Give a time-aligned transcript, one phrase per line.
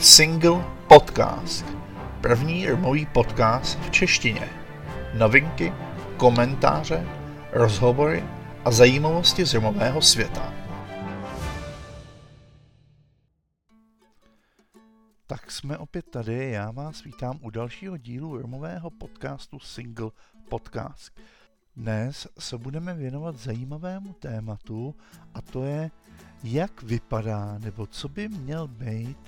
[0.00, 1.64] Single Podcast.
[2.20, 4.48] První rmový podcast v češtině.
[5.14, 5.72] Novinky,
[6.16, 7.06] komentáře,
[7.52, 8.24] rozhovory
[8.64, 10.54] a zajímavosti z rmového světa.
[15.26, 20.10] Tak jsme opět tady, já vás vítám u dalšího dílu rmového podcastu Single
[20.48, 21.20] Podcast.
[21.76, 24.94] Dnes se budeme věnovat zajímavému tématu
[25.34, 25.90] a to je,
[26.44, 29.18] jak vypadá nebo co by měl být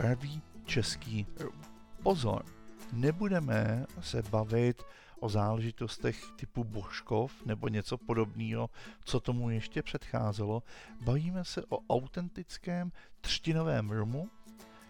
[0.00, 1.60] pravý český rum.
[2.02, 2.44] Pozor,
[2.92, 4.82] nebudeme se bavit
[5.18, 8.70] o záležitostech typu Božkov nebo něco podobného,
[9.04, 10.62] co tomu ještě předcházelo.
[11.00, 14.28] Bavíme se o autentickém třtinovém rumu,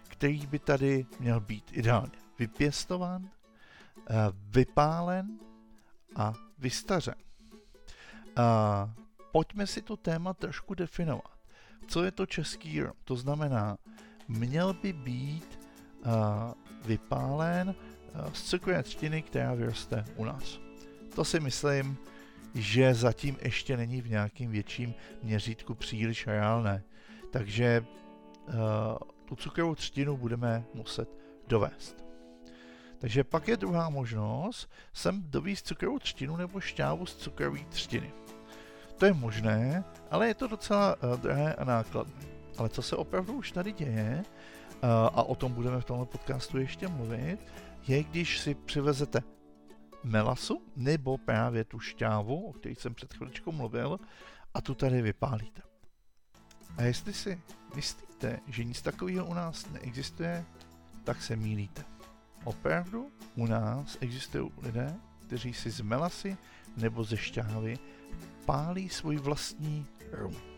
[0.09, 3.29] který by tady měl být ideálně vypěstovan,
[4.11, 5.39] eh, vypálen
[6.17, 7.15] a vystařen.
[8.37, 8.95] A
[9.33, 11.39] pojďme si to téma trošku definovat.
[11.87, 12.93] Co je to český rum?
[13.05, 13.77] To znamená,
[14.31, 15.59] měl by být
[16.07, 16.13] uh,
[16.87, 20.61] vypálen uh, z cukrové třtiny, která vyroste u nás.
[21.15, 21.99] To si myslím,
[22.55, 26.83] že zatím ještě není v nějakým větším měřítku příliš reálné.
[27.31, 27.85] Takže
[28.47, 28.55] uh,
[29.25, 31.09] tu cukrovou třtinu budeme muset
[31.49, 32.05] dovést.
[32.99, 38.13] Takže pak je druhá možnost, sem dovíst cukrovou třtinu nebo šťávu z cukrové třtiny.
[38.99, 42.40] To je možné, ale je to docela uh, drahé a nákladné.
[42.61, 46.59] Ale co se opravdu už tady děje, uh, a o tom budeme v tomhle podcastu
[46.59, 47.39] ještě mluvit,
[47.89, 49.23] je, když si přivezete
[50.05, 54.01] melasu nebo právě tu šťávu, o které jsem před chviličkou mluvil,
[54.55, 55.63] a tu tady vypálíte.
[56.77, 57.41] A jestli si
[57.75, 60.45] myslíte, že nic takového u nás neexistuje,
[61.05, 61.85] tak se mýlíte.
[62.45, 64.95] Opravdu u nás existují lidé,
[65.27, 66.37] kteří si z melasy
[66.77, 67.79] nebo ze šťávy
[68.45, 70.50] pálí svůj vlastní rum.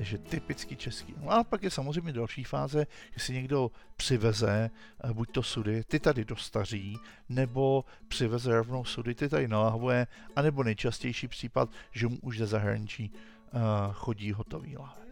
[0.00, 1.14] Takže typický český.
[1.22, 4.70] No a pak je samozřejmě další fáze, že si někdo přiveze
[5.04, 6.98] eh, buď to sudy, ty tady dostaří,
[7.28, 10.06] nebo přiveze rovnou sudy, ty tady nalahuje,
[10.36, 13.60] anebo nejčastější případ, že mu už ze zahraničí uh,
[13.92, 15.06] chodí hotový lahve.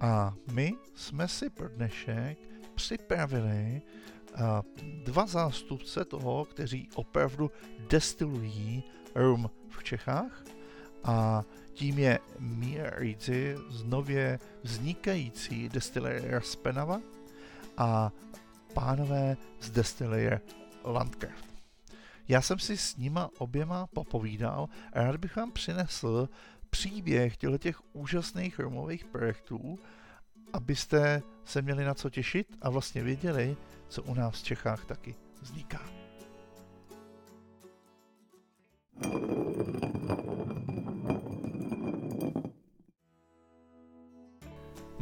[0.00, 2.38] A my jsme si pro dnešek
[2.74, 3.82] připravili
[4.34, 4.40] uh,
[5.04, 7.50] dva zástupce toho, kteří opravdu
[7.88, 10.55] destilují rum v Čechách
[11.04, 17.00] a tím je Mia Rizzi z nově vznikající destilerie Spenava
[17.76, 18.12] a
[18.74, 20.40] pánové z destilerie
[20.84, 21.46] Landcraft.
[22.28, 26.28] Já jsem si s nima oběma popovídal a rád bych vám přinesl
[26.70, 29.78] příběh těch úžasných rumových projektů,
[30.52, 33.56] abyste se měli na co těšit a vlastně věděli,
[33.88, 35.80] co u nás v Čechách taky vzniká.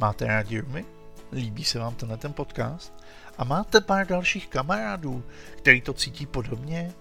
[0.05, 0.85] Máte rádi rumy?
[1.33, 2.93] Líbí se vám tenhle ten podcast?
[3.39, 5.25] A máte pár dalších kamarádů,
[5.57, 6.93] který to cítí podobně?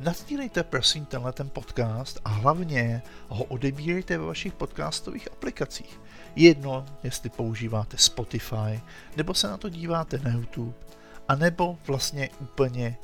[0.00, 6.00] Nazdílejte prosím tenhle ten podcast a hlavně ho odebírejte ve vašich podcastových aplikacích.
[6.36, 8.80] Jedno, jestli používáte Spotify,
[9.16, 10.74] nebo se na to díváte na YouTube,
[11.28, 12.96] a nebo vlastně úplně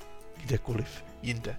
[0.44, 1.56] kdekoliv jinde.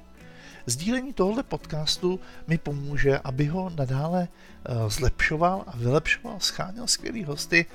[0.69, 7.65] Sdílení tohoto podcastu mi pomůže, aby ho nadále uh, zlepšoval a vylepšoval, scháněl skvělý hosty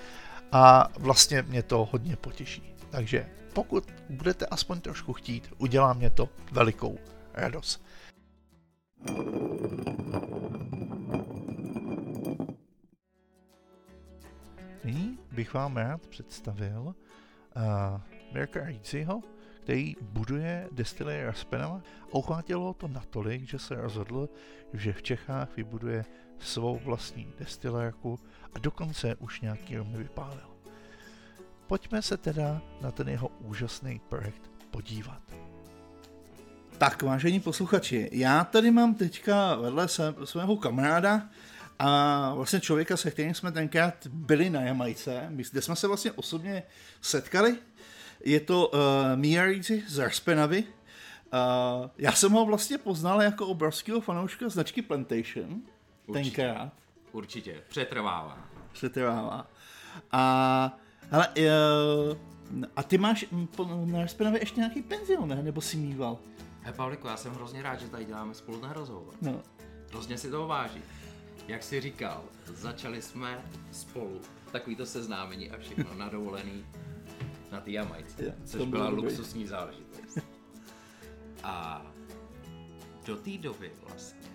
[0.53, 2.75] a vlastně mě to hodně potěší.
[2.91, 6.99] Takže pokud budete aspoň trošku chtít, udělá mě to velikou
[7.35, 7.85] radost.
[14.85, 18.01] Nyní bych vám rád představil uh,
[18.33, 19.23] Mirka Rizziho,
[19.65, 21.83] který buduje destilery Raspenama
[22.13, 22.43] a
[22.77, 24.29] to natolik, že se rozhodl,
[24.73, 26.05] že v Čechách vybuduje
[26.39, 28.21] svou vlastní destilérku
[28.55, 30.49] a dokonce už nějaký romy vypálil.
[31.67, 35.23] Pojďme se teda na ten jeho úžasný projekt podívat.
[36.79, 39.89] Tak, vážení posluchači, já tady mám teďka vedle
[40.25, 41.29] svého kamaráda
[41.79, 46.63] a vlastně člověka, se kterým jsme tenkrát byli na Jamajce, kde jsme se vlastně osobně
[47.01, 47.59] setkali
[48.25, 48.81] je to uh,
[49.15, 50.65] Miyarizi z Arspenavy.
[50.65, 55.63] Uh, já jsem ho vlastně poznal jako obrovského fanouška značky Plantation.
[56.07, 56.37] Určitě.
[56.37, 56.73] Tenkrát.
[57.13, 57.63] Určitě.
[57.69, 58.39] Přetrvává.
[58.73, 59.51] Přetrvává.
[60.13, 60.79] A,
[61.11, 62.17] hele, uh,
[62.77, 63.27] a ty máš
[63.85, 65.43] na Arspenavě ještě nějaký penzion, ne?
[65.43, 66.19] Nebo si mýval?
[66.63, 69.15] He, Pavliku, já jsem hrozně rád, že tady děláme spolu ten rozhovor.
[69.23, 69.43] No.
[69.91, 70.83] Hrozně si toho váží.
[71.49, 74.21] Jak jsi říkal, začali jsme spolu
[74.53, 76.65] takový to seznámení a všechno na dovolený
[77.55, 80.19] na té Jamajce, což byla luxusní záležitost.
[81.43, 81.87] A
[83.07, 84.31] do té doby vlastně,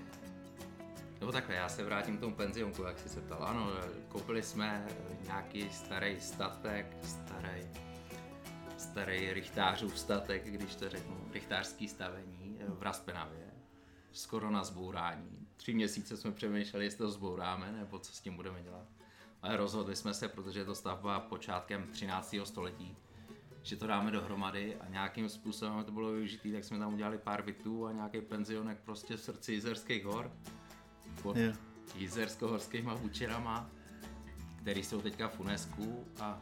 [1.19, 3.43] nebo takhle, já se vrátím k tomu penzionku, jak jsi se ptal.
[3.43, 3.71] Ano,
[4.07, 4.87] koupili jsme
[5.23, 7.69] nějaký starý statek, starý
[8.77, 13.53] starý rychtářův statek, když to řeknu, rychtářský stavení v Raspenavě.
[14.11, 15.47] Skoro na zbourání.
[15.57, 18.87] Tři měsíce jsme přemýšleli, jestli to zbouráme, nebo co s tím budeme dělat.
[19.41, 22.35] Ale rozhodli jsme se, protože je to stavba počátkem 13.
[22.43, 22.97] století,
[23.69, 27.43] že to dáme dohromady a nějakým způsobem to bylo využitý, tak jsme tam udělali pár
[27.43, 30.31] bytů a nějaký penzionek prostě v srdci Jizerských hor.
[31.21, 31.57] Pod yeah.
[31.95, 33.69] Jizersko-horskýma vůčerama,
[34.61, 35.83] který jsou teďka v UNESCO
[36.19, 36.39] a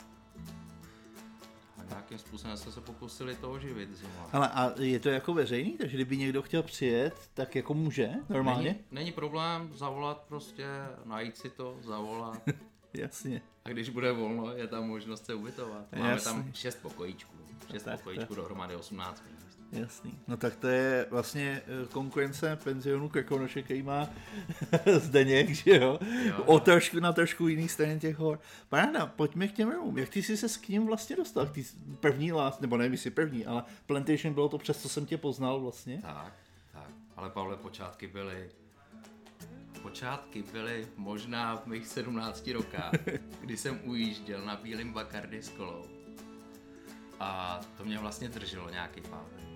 [1.89, 4.29] nějakým způsobem jsme se pokusili to oživit zima.
[4.31, 8.69] Ale a je to jako veřejný, takže kdyby někdo chtěl přijet, tak jako může normálně?
[8.69, 10.65] Není, není problém zavolat prostě,
[11.05, 12.41] najít si to, zavolat.
[12.97, 13.41] Jasně.
[13.65, 15.91] A když bude volno, je tam možnost se ubytovat.
[15.95, 16.31] Máme Jasně.
[16.31, 17.37] tam 6 pokojíčků.
[17.71, 18.37] 6 no pokojíčků tak.
[18.37, 19.47] dohromady 18 míst.
[19.71, 20.19] Jasný.
[20.27, 24.09] No tak to je vlastně eh, konkurence penzionu Krkonoše, který má
[24.99, 25.99] Zdeněk, že jo?
[26.25, 28.39] jo o trošku, na trošku jiný straně těch hor.
[28.69, 29.97] Paráda, pojďme k těm rumům.
[29.97, 31.45] Jak ty jsi se s k ním vlastně dostal?
[31.45, 31.65] Ty
[31.99, 35.61] první lás, nebo nevím, jestli první, ale Plantation bylo to přes, co jsem tě poznal
[35.61, 35.99] vlastně.
[36.01, 36.33] Tak,
[36.71, 36.91] tak.
[37.15, 38.49] Ale Pavle, počátky byly
[39.87, 42.91] Počátky byly možná v mých 17 rokách,
[43.41, 45.85] kdy jsem ujížděl na bílém Bacardi s kolou.
[47.19, 49.47] A to mě vlastně drželo nějaký pár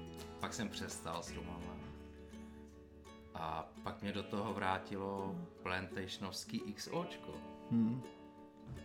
[0.41, 1.75] pak jsem přestal s rumama.
[3.33, 7.33] A pak mě do toho vrátilo plantationovský XOčko.
[7.71, 8.03] Hmm.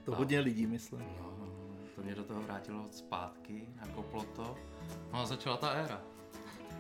[0.05, 1.01] To a, hodně lidí, myslím.
[1.01, 1.49] No,
[1.95, 4.57] to mě do toho vrátilo zpátky, nakoplo to.
[5.13, 6.01] No a začala ta éra.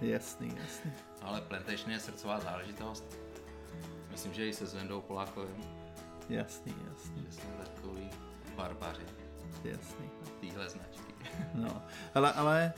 [0.01, 0.93] Jasný, jasný.
[1.23, 3.26] Ale Plantation je srdcová záležitost.
[4.17, 5.65] Myslím, že i se Zvendou Polákovým.
[6.29, 7.27] Jasný, jasný.
[7.27, 8.11] Že jsme takový
[8.57, 9.03] barbaři.
[9.65, 10.11] Jasný.
[10.41, 11.15] Týhle značky.
[11.55, 11.83] No,
[12.15, 12.73] ale, ale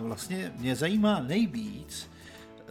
[0.00, 2.10] uh, vlastně mě zajímá nejvíc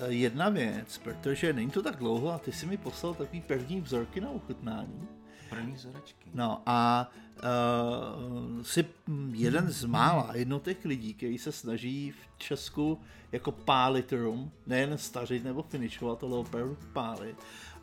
[0.04, 3.82] uh, jedna věc, protože není to tak dlouho a ty si mi poslal takový první
[3.82, 5.08] vzorky na ochutnání.
[5.50, 6.30] První vzorečky.
[6.34, 7.12] No a
[7.44, 8.86] uh, jsi
[9.32, 13.02] jeden z mála jednotek lidí, který se snaží v Česku
[13.32, 17.36] jako pálit rum, nejen stařit nebo finišovat, ale opravdu pálit.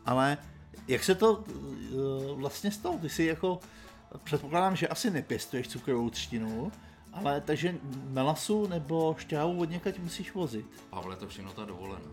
[0.05, 0.37] Ale
[0.87, 2.97] jak se to uh, vlastně stalo?
[2.97, 3.59] Ty si jako,
[4.23, 6.71] předpokládám, že asi nepěstuješ cukrovou třtinu,
[7.13, 7.77] ale takže
[8.09, 10.65] melasu nebo šťávu od někaď musíš vozit.
[10.89, 12.05] Pavle, to všechno ta dovolená.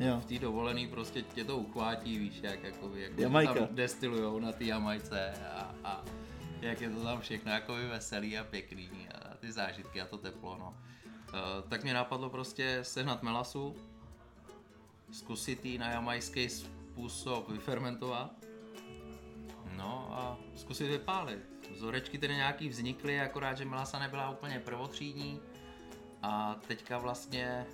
[0.00, 0.20] Jo.
[0.20, 4.64] V té dovolený prostě tě to uchvátí, víš, jak, jako, jak tam destilujou na té
[4.64, 6.04] Jamajce a, a,
[6.60, 10.56] jak je to tam všechno jako veselý a pěkný a ty zážitky a to teplo,
[10.58, 10.74] no.
[11.32, 13.76] Uh, tak mě napadlo prostě sehnat melasu,
[15.10, 16.48] zkusit ji na jamajský
[16.92, 18.30] způsob vyfermentovat,
[19.76, 21.38] no a zkusit vypálit.
[21.70, 25.40] Vzorečky tedy nějaký vznikly, akorát, že Melasa nebyla úplně prvotřídní
[26.22, 27.66] a teďka vlastně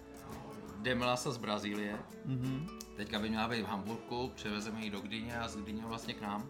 [0.79, 1.99] jde Melasa z Brazílie.
[2.26, 2.79] Mm-hmm.
[2.97, 6.21] Teďka by měla být v Hamburgu, převezeme ji do Gdyně a z Gdyně vlastně k
[6.21, 6.49] nám.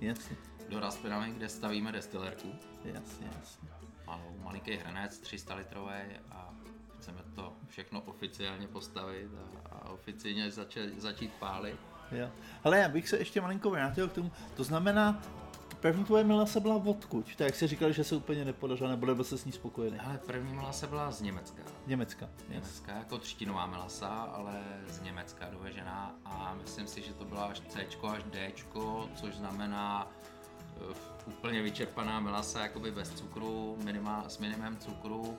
[0.00, 0.36] Jasně.
[0.68, 2.52] Do Raspinami, kde stavíme destilerku.
[2.84, 3.68] Jasně, jasně.
[4.06, 6.54] Malou, malinký hrnec, 300 litrový a
[7.06, 9.30] chceme to všechno oficiálně postavit
[9.64, 11.76] a, a oficiálně zač- začít pálit.
[12.12, 12.30] Jo.
[12.64, 14.32] Ale já bych se ještě malinko vrátil k tomu.
[14.56, 15.22] To znamená,
[15.80, 17.26] První tvoje milasa byla odkud?
[17.26, 19.98] Tak jak jsi říkal, že se úplně nepodařila, nebo byl se s ní spokojený?
[19.98, 21.62] Ale první milasa byla z Německa.
[21.86, 22.28] Německa.
[22.48, 22.98] Německa, yes.
[22.98, 27.86] jako třtinová milasa, ale z Německa dovežená a myslím si, že to byla až C
[28.08, 28.52] až D,
[29.14, 30.12] což znamená
[30.80, 35.38] uh, úplně vyčerpaná milasa, jakoby bez cukru, minima, s minimem cukru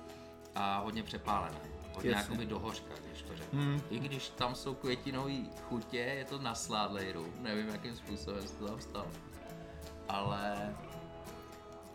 [0.57, 1.57] a hodně přepálená.
[1.93, 2.23] Hodně Jasně.
[2.23, 3.59] jakoby do hořka, když to řeknu.
[3.59, 3.81] Hmm.
[3.89, 5.33] I když tam jsou květinové
[5.69, 9.07] chutě, je to na sládlejru, nevím jakým způsobem se to tam stalo
[10.09, 10.75] ale,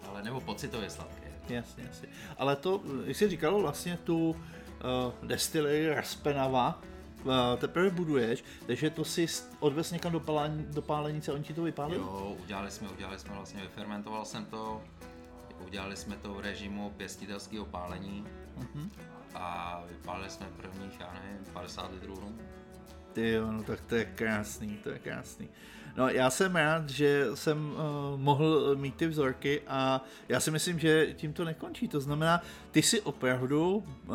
[0.08, 1.32] ale nebo pocitově sladké.
[1.48, 2.08] Jasně, jasně.
[2.38, 4.36] Ale to, jak jsi říkal, vlastně tu uh,
[5.28, 6.80] destillery Raspenava
[7.24, 9.26] uh, teprve buduješ, takže to si
[9.60, 12.00] odvez někam do, pálení, do pálenice, oni ti to vypálili?
[12.00, 14.82] Jo, udělali jsme, udělali jsme vlastně, vyfermentoval jsem to,
[15.72, 18.24] udělali jsme to v režimu pěstitelského pálení
[18.58, 18.88] uh-huh.
[19.34, 22.38] a vypálili jsme prvních, já nevím, 50 litrů.
[23.12, 25.48] Ty jo, no tak to je krásný, to je krásný.
[25.96, 30.78] No já jsem rád, že jsem uh, mohl mít ty vzorky a já si myslím,
[30.78, 31.88] že tím to nekončí.
[31.88, 34.14] To znamená, ty si opravdu uh,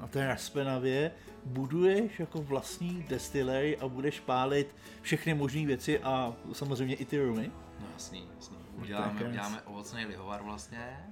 [0.00, 1.10] na té Raspenavě
[1.44, 7.50] buduješ jako vlastní destillery a budeš pálit všechny možné věci a samozřejmě i ty rumy.
[7.80, 8.56] No jasný, jasný.
[8.72, 11.10] Uděláme, uděláme ovocný lihovar vlastně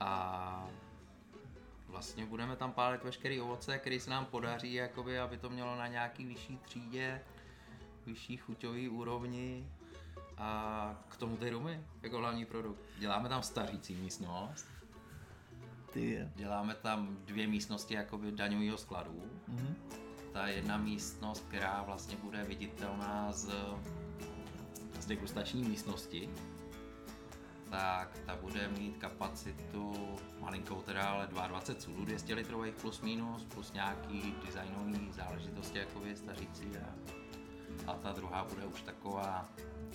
[0.00, 0.68] a
[1.88, 5.86] vlastně budeme tam pálit veškeré ovoce, které se nám podaří, jakoby, aby to mělo na
[5.86, 7.20] nějaký vyšší třídě
[8.06, 9.68] vyšší chuťový úrovni
[10.38, 12.80] a k tomu ty rumy jako hlavní produkt.
[12.98, 14.66] Děláme tam stařící místnost,
[15.94, 16.28] ty.
[16.34, 19.22] Děláme tam dvě místnosti jakoby daňového skladu.
[19.48, 19.74] Mm-hmm.
[20.32, 23.54] Ta jedna místnost, která vlastně bude viditelná z,
[25.04, 26.30] z degustační místnosti.
[27.70, 33.72] tak ta bude mít kapacitu malinkou teda, ale 22 sudů, 200 litrových plus minus, plus
[33.72, 37.14] nějaký designový záležitosti, jako vy stařící a,
[37.86, 39.48] a ta druhá bude už taková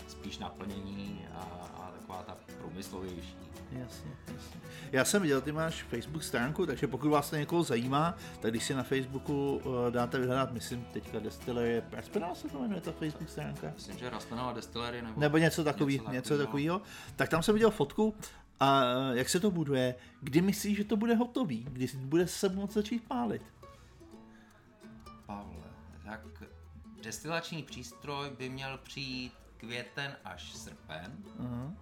[0.07, 1.39] spíš naplnění a,
[1.77, 3.37] a taková ta průmyslovější.
[3.71, 4.61] Jasně, jasně.
[4.91, 8.63] Já jsem viděl, ty máš Facebook stránku, takže pokud vás to někoho zajímá, tak když
[8.63, 13.29] si na Facebooku uh, dáte vyhledat, myslím teďka Distillery, Raspenal se to jmenuje ta Facebook
[13.29, 13.71] stránka?
[13.75, 16.81] Myslím, že Raspenal Distillery nebo, nebo něco takového, něco, něco takového.
[17.15, 18.15] Tak tam jsem viděl fotku
[18.59, 22.49] a eh, jak se to buduje, kdy myslíš, že to bude hotový, kdy bude se
[22.49, 23.41] moct začít pálit?
[25.25, 25.63] Pavle,
[26.05, 26.21] tak
[27.03, 31.23] destilační přístroj by měl přijít květen až srpen.
[31.39, 31.75] Uh-huh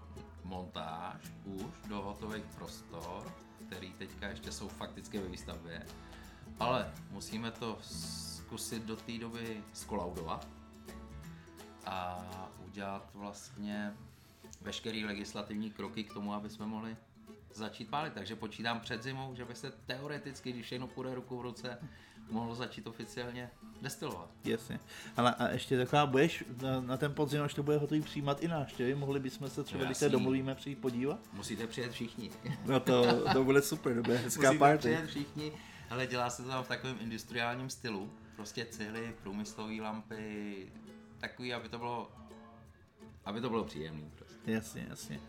[0.48, 3.34] montáž už do hotových prostor,
[3.68, 5.86] který teďka ještě jsou fakticky ve výstavbě,
[6.60, 10.48] ale musíme to zkusit do té doby skolaudovat
[11.86, 12.24] a
[12.66, 13.94] udělat vlastně
[14.62, 16.98] veškeré legislativní kroky k tomu, aby jsme mohli
[17.54, 18.14] začít pálit.
[18.14, 21.78] Takže počítám před zimou, že by se teoreticky, když všechno půjde ruku v ruce,
[22.30, 23.50] mohlo začít oficiálně
[23.82, 24.30] destilovat.
[24.44, 24.80] Jasně.
[25.18, 28.48] Ale a ještě taková, budeš na, na ten podzim, až to bude hotový přijímat i
[28.48, 31.20] návštěvy, mohli bychom se třeba, když se domluvíme, přijít podívat?
[31.34, 32.32] Musíte přijet všichni.
[32.66, 34.78] No to, to bude super, to bude hezká Musíte party.
[34.78, 35.52] přijet všichni,
[35.90, 40.72] ale dělá se to tam v takovém industriálním stylu, prostě cihly, průmyslové lampy,
[41.20, 42.12] takový, aby to bylo
[43.28, 44.06] aby to bylo příjemné.
[44.16, 44.27] Prostě.
[44.48, 45.20] Jasně, jasně.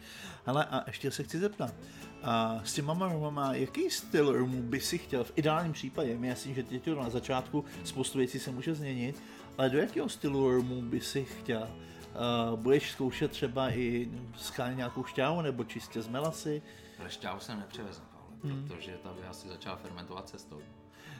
[0.46, 1.74] Ale a ještě se chci zeptat,
[2.22, 6.18] a s těma rumama, jaký styl rumu by si chtěl v ideálním případě?
[6.18, 9.22] My jasně, že teď na začátku spoustu věcí se může změnit,
[9.58, 11.68] ale do jakého stylu rumu by si chtěl?
[12.50, 16.62] Uh, budeš zkoušet třeba i skálit nějakou šťávu nebo čistě z melasy?
[16.98, 18.02] Ale šťávu jsem nepřevezl,
[18.44, 18.68] hmm.
[18.68, 20.60] protože ta by asi začala fermentovat cestou.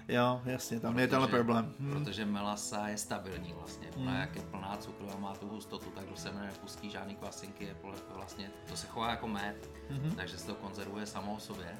[0.09, 1.75] Jo, jasně, tam protože, je tenhle problém.
[1.81, 1.93] Hmm.
[1.93, 3.89] Protože melasa je stabilní vlastně.
[3.97, 4.21] Ona hmm.
[4.21, 7.77] jak je plná cukru a má tu hustotu, tak do sebe nepustí žádný kvasinky, je
[8.15, 10.13] vlastně, to se chová jako med, hmm.
[10.17, 11.77] takže se to konzervuje samo o sobě.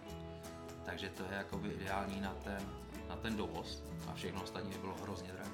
[0.85, 2.61] Takže to je jakoby ideální na ten,
[3.09, 5.51] na ten dovoz a všechno ostatní by bylo hrozně drahé.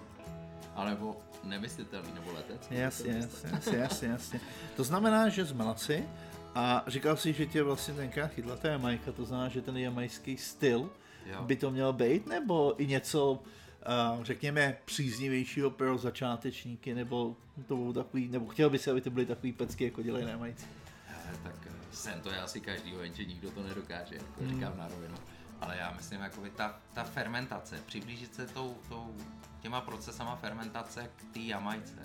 [0.75, 2.75] Ale nebo nemyslitelný, nebo letecký.
[2.75, 4.41] Jasně, jasně, jasně, jasně, jasně.
[4.77, 6.09] To znamená, že z melasy
[6.55, 10.37] a říkal si, že tě vlastně tenkrát chytla ta Jamajka, to znamená, že ten jamajský
[10.37, 10.91] styl,
[11.27, 11.43] jo.
[11.43, 17.93] by to mělo být, nebo i něco, uh, řekněme, příznivějšího pro začátečníky, nebo to bylo
[17.93, 20.67] takový, nebo chtěl by se, aby to byly takový pecky, jako dělají nemající.
[21.09, 24.55] Eh, tak eh, sen to je asi každý, jenže nikdo to nedokáže, jako hmm.
[24.55, 25.15] říkám na rovinu.
[25.61, 29.15] Ale já myslím, jako ta, ta fermentace, přiblížit se tou, tou,
[29.61, 31.97] těma procesama fermentace k té jamajce.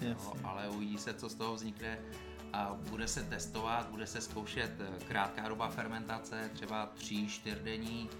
[0.00, 1.98] No, ale uvidí se, co z toho vznikne
[2.52, 4.70] a bude se testovat, bude se zkoušet
[5.08, 8.10] krátká doba fermentace, třeba 3-4 denní,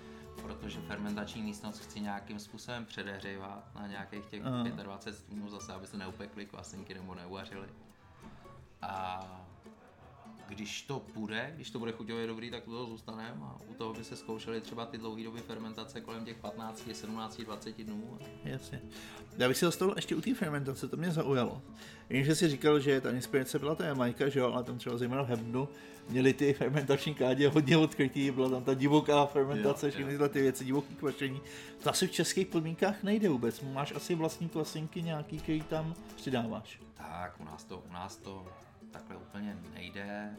[0.43, 4.67] protože fermentační místnost chci nějakým způsobem předehřívat na nějakých těch uh.
[4.67, 7.69] 25 stupňů zase, aby se neupekly kvasinky nebo neuvařily.
[8.83, 9.21] A
[10.49, 13.95] když to půjde, když to bude chuťově dobrý, tak u toho zůstaneme a u toho
[13.95, 18.19] by se zkoušeli třeba ty dlouhé doby fermentace kolem těch 15, 17, 20 dnů.
[18.45, 18.81] Jasně.
[19.39, 21.63] Já bych si zastavil ještě u té fermentace, to mě zaujalo.
[22.11, 24.97] Vím, že si říkal, že ta inspirace byla ta Jamajka, že jo, ale tam třeba
[24.97, 25.69] zejména v Hebnu
[26.09, 30.65] měli ty fermentační kádě hodně odkrytý, byla tam ta divoká fermentace, všechny tyhle ty věci,
[30.65, 31.41] divoký kvašení.
[31.83, 33.61] To asi v českých podmínkách nejde vůbec.
[33.61, 36.81] Máš asi vlastní kvasinky nějaký, který tam přidáváš.
[36.95, 38.47] Tak, u nás to, u nás to
[38.91, 40.37] takhle úplně nejde,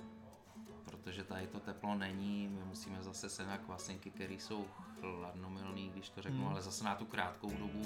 [0.86, 4.66] protože tady to teplo není, my musíme zase se na kvasinky, které jsou
[5.00, 6.48] chladnomilné, když to řeknu, hmm.
[6.48, 7.82] ale zase na tu krátkou dobu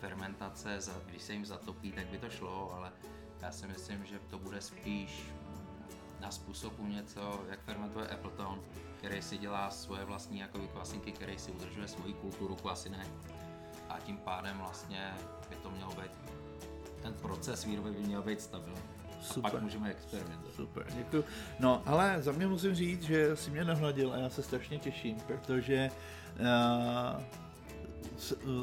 [0.00, 2.92] fermentace, když se jim zatopí, tak by to šlo, ale
[3.40, 5.30] já si myslím, že to bude spíš
[6.20, 8.62] na způsobu něco, jak fermentuje Appleton,
[8.98, 13.08] který si dělá svoje vlastní jako kvasinky, který si udržuje svoji kulturu kvasinek
[13.88, 15.14] a tím pádem vlastně
[15.48, 16.12] by to mělo být,
[17.02, 19.01] ten proces výroby by měl být stabilní.
[19.22, 19.48] Super.
[19.48, 20.54] A pak můžeme experimentovat.
[20.56, 21.24] Super, děkuji.
[21.60, 25.16] No, ale za mě musím říct, že si mě nahladil a já se strašně těším,
[25.26, 25.90] protože
[26.40, 27.22] uh,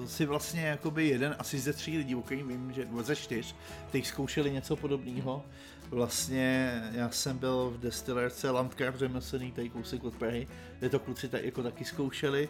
[0.05, 3.55] si vlastně jakoby jeden asi ze tří lidí, o kterým vím, že ze čtyř,
[3.91, 5.45] teď zkoušeli něco podobného.
[5.89, 10.47] Vlastně já jsem byl v destillerce Landcraft řemeslný, tady kousek od Prahy,
[10.79, 12.49] kde to kluci tak, jako taky zkoušeli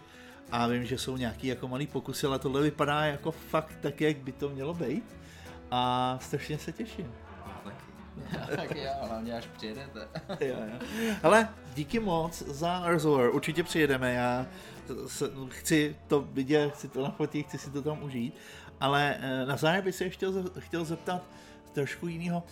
[0.51, 4.18] a vím, že jsou nějaký jako malý pokusy, ale tohle vypadá jako fakt tak, jak
[4.18, 5.16] by to mělo být
[5.72, 7.12] a strašně se těším.
[8.56, 10.08] tak jo, hlavně až přijedete.
[10.46, 11.16] jo, jo.
[11.24, 14.46] Ale díky moc za rozhovor, určitě přijedeme, já
[15.50, 18.36] chci to vidět, chci to nafotit, chci si to tam užít,
[18.80, 20.28] ale eh, na závěr bych se ještě
[20.60, 21.24] chtěl zeptat
[21.74, 22.44] trošku jiného.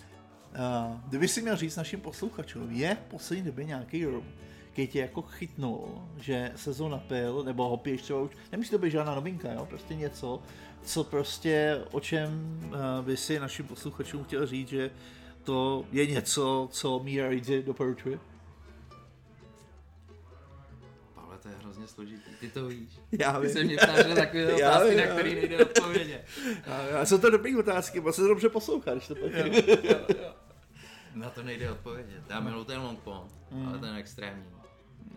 [0.54, 4.24] Eh, kdyby si měl říct našim posluchačům, je v poslední době nějaký rum,
[4.72, 8.78] který tě jako chytnul, že se to napil, nebo ho piješ třeba už, nemusí to
[8.78, 10.42] být žádná novinka, jo, prostě něco,
[10.82, 14.90] co prostě, o čem uh, by si našim posluchačům chtěl říct, že
[15.48, 18.18] to je něco, co Mia Ridge doporučuje?
[21.16, 22.88] Ale to je hrozně složitý, ty to víš.
[23.18, 23.52] Já Ty vím.
[23.56, 26.24] se mě ptáš na takové Já otázky, vím, na já které nejde odpovědět.
[26.66, 29.32] A, a jsou to dobrý otázky, bo se to dobře poslouchá, když to pak...
[31.14, 32.22] Na to nejde odpovědět.
[32.30, 33.68] Já miluji ten long pond, Mm.
[33.68, 34.44] ale ten extrémní.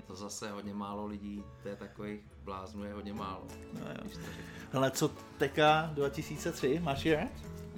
[0.08, 3.44] To zase hodně málo lidí, to je takových bláznů je hodně málo.
[3.74, 4.22] No, jo.
[4.72, 5.08] Hele, co
[5.38, 5.58] TK
[5.94, 7.30] 2003, máš je rád?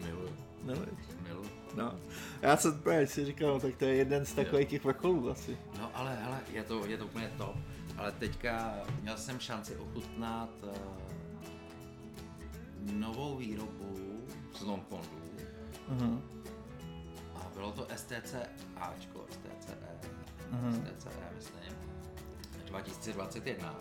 [0.06, 0.34] Miluji,
[0.64, 0.98] miluji.
[1.76, 1.96] No.
[2.42, 5.58] Já jsem právě si říkal, tak to je jeden z takových těch vrcholů asi.
[5.80, 7.56] No ale hele, je to, je to úplně to.
[7.98, 10.70] Ale teďka měl jsem šanci ochutnat uh,
[12.94, 14.22] novou výrobu
[14.58, 15.08] z Longpondu
[15.98, 16.22] Uh-huh.
[17.36, 18.36] a bylo to STC
[18.76, 19.76] Ačko, STCE,
[20.52, 20.74] Mhm.
[20.98, 21.74] STCE myslím,
[22.66, 23.76] 2021,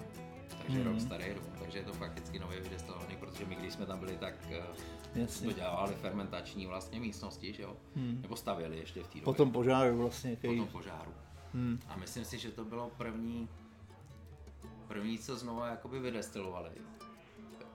[0.62, 0.88] takže Mhm.
[0.88, 4.16] rok starý rum, takže je to fakticky nově vydestilovaný, protože my když jsme tam byli,
[4.16, 4.76] tak uh,
[5.20, 5.46] Jasně.
[5.46, 8.18] dodělávali fermentační vlastně místnosti, že jo, Hmm.
[8.22, 9.22] nebo stavěli ještě v té době.
[9.24, 11.12] Po tom požáru vlastně, po tom požáru.
[11.54, 11.80] Hmm.
[11.88, 13.48] A myslím si, že to bylo první,
[14.88, 16.70] první, co znova jakoby vydestilovali.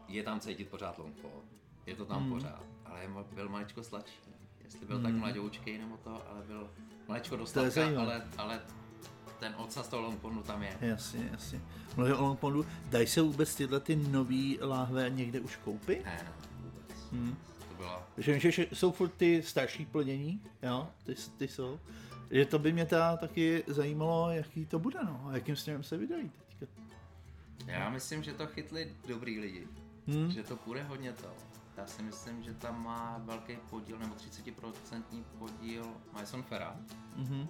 [0.08, 1.44] Je tam cítit pořád longpot,
[1.86, 2.32] je to tam Hmm.
[2.34, 4.20] pořád, ale je, byl maličko sladší.
[4.64, 5.20] Jestli byl tak Hmm.
[5.20, 6.70] mladoučkej nebo to, ale byl
[7.08, 8.14] maličko dost To je sladká, zajímavé.
[8.16, 8.62] ale, ale
[9.40, 10.78] ten ocas toho longpondu tam je.
[10.82, 11.62] Jasně, jasně.
[11.96, 16.06] Mluvím o Longpondu, dají se vůbec tyhle ty nový láhve někde už koupit?
[16.06, 16.32] Ne, ne,
[16.64, 17.12] vůbec.
[17.12, 17.38] Hmm.
[17.70, 21.80] To byla, Že vím, že jsou furt ty starší plnění, jo, ty, ty jsou.
[22.32, 25.98] Že to by mě ta taky zajímalo, jaký to bude, no, a jakým směrem se
[25.98, 26.74] vydají teďka.
[27.66, 29.68] já myslím, že to chytli dobrý lidi.
[30.08, 30.32] Hmm.
[30.32, 31.28] Že to půjde hodně to.
[31.78, 35.02] Já si myslím, že tam má velký podíl, nebo 30%
[35.40, 36.76] podíl Mason Ferra.
[37.16, 37.48] Mhm.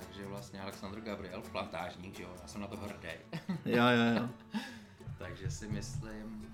[0.00, 3.08] Takže vlastně Alexandr Gabriel, plantážník, že jo, já jsem na to hrdý.
[3.64, 4.28] Jo, jo, jo.
[5.18, 6.46] Takže si myslím,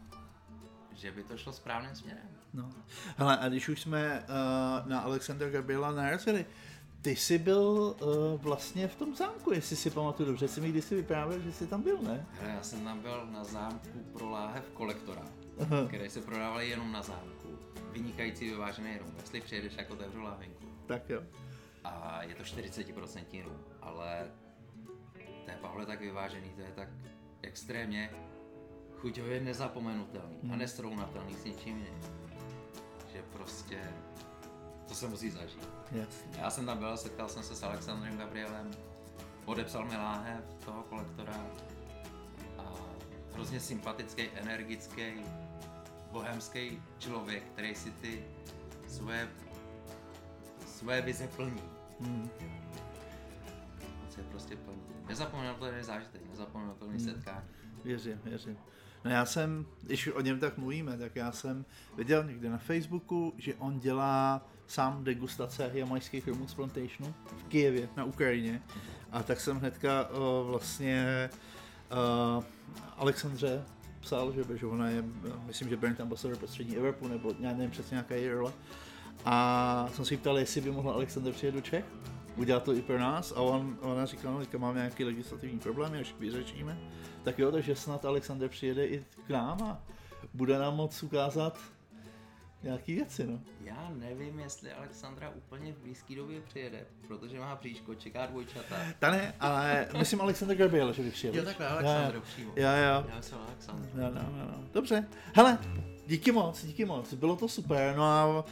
[0.93, 2.29] že by to šlo správným směrem.
[2.55, 2.71] No.
[3.17, 6.47] Hele, a když už jsme uh, na Alexandra Gabriela narazili,
[7.03, 10.95] ty jsi byl uh, vlastně v tom zámku, jestli si pamatuju dobře, jsi mi kdysi
[10.95, 12.27] vyprávěl, že jsi tam byl, ne?
[12.41, 15.23] Hele, já jsem tam byl na zámku pro láhev kolektora,
[15.61, 15.87] Aha.
[15.89, 17.59] které se prodávaly jenom na zámku.
[17.93, 20.65] Vynikající vyvážený rum, jestli přijedeš, jako otevřu láhvinku.
[20.87, 21.23] Tak jo.
[21.85, 24.31] A je to 40% rum, ale
[25.45, 26.89] to je Pavle tak vyvážený, to je tak
[27.43, 28.11] extrémně
[28.97, 30.59] chuťově nezapomenutelný a Hmm.
[30.59, 32.01] nesrovnatelný s ničím jiným.
[33.13, 33.81] Že prostě
[34.89, 35.69] to se musí zažít.
[35.93, 36.41] Jasně.
[36.41, 38.71] Já jsem tam byl, setkal jsem se s Alexandrem Gabrielem,
[39.45, 41.47] podepsal mi láhev toho kolektora
[42.59, 42.73] a
[43.35, 45.13] hrozně sympatický, energický,
[46.11, 48.25] bohemský člověk, který si ty
[48.89, 49.29] své,
[50.67, 51.63] své vize plní.
[52.03, 52.31] Hmm.
[54.11, 54.83] Se je prostě plní.
[55.09, 57.15] Nezapomenutelný zážitek, nezapomenutelný Hmm.
[57.15, 57.47] setkání.
[57.85, 58.57] Věřím, věřím.
[59.05, 61.65] No já jsem, když o něm tak mluvíme, tak já jsem
[61.97, 67.89] viděl někde na Facebooku, že on dělá sám degustace jamajských rumů z Plantationu v Kijevě,
[67.97, 68.63] na Ukrajině.
[69.13, 71.31] A tak jsem hnedka uh, vlastně
[72.39, 72.45] uh,
[72.97, 73.65] Alexandře
[74.01, 77.71] psal, že, že ona je, eh, myslím, že brand ambassador prostřední Evropu, nebo já nevím
[77.71, 78.53] přesně nějaká je role.
[79.25, 81.85] A jsem si ptal, jestli by mohl Alexander přijet do Čech,
[82.37, 85.99] udělat to i pro nás a on, ona říkala, no, teďka máme nějaký legislativní problémy,
[85.99, 86.79] až vyřešíme.
[87.23, 89.83] Tak jo, takže snad Alexander přijede i k nám a
[90.35, 91.59] bude nám moc ukázat
[92.63, 93.41] nějaký věci, no.
[93.61, 98.77] Já nevím, jestli Alexandra úplně v blízké době přijede, protože má příško, čeká dvojčata.
[98.99, 101.37] Ta ne, ale myslím Alexander Gabriel, že by přijel.
[101.37, 102.23] Jo, takhle Jo, Alexandru jo.
[102.25, 102.53] přímo.
[102.57, 103.07] Jo, jo.
[103.15, 103.89] Já jsem Alexandr.
[103.95, 104.65] No, no, no, no.
[104.73, 105.09] Dobře.
[105.35, 105.59] Hele,
[106.07, 107.15] díky moc, díky moc.
[107.15, 107.97] Bylo to super.
[107.97, 108.45] No a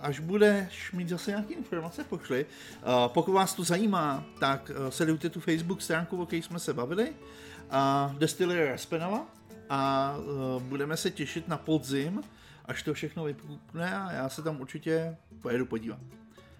[0.00, 2.46] až budeš mít zase nějaké informace, pošli.
[2.46, 6.74] Uh, pokud vás to zajímá, tak uh, sledujte tu Facebook stránku, o které jsme se
[6.74, 7.10] bavili.
[7.10, 9.26] Uh, Distillery Raspenala.
[9.70, 10.14] A
[10.58, 12.22] budeme se těšit na podzim,
[12.64, 15.98] až to všechno vypukne a já se tam určitě pojedu podívat.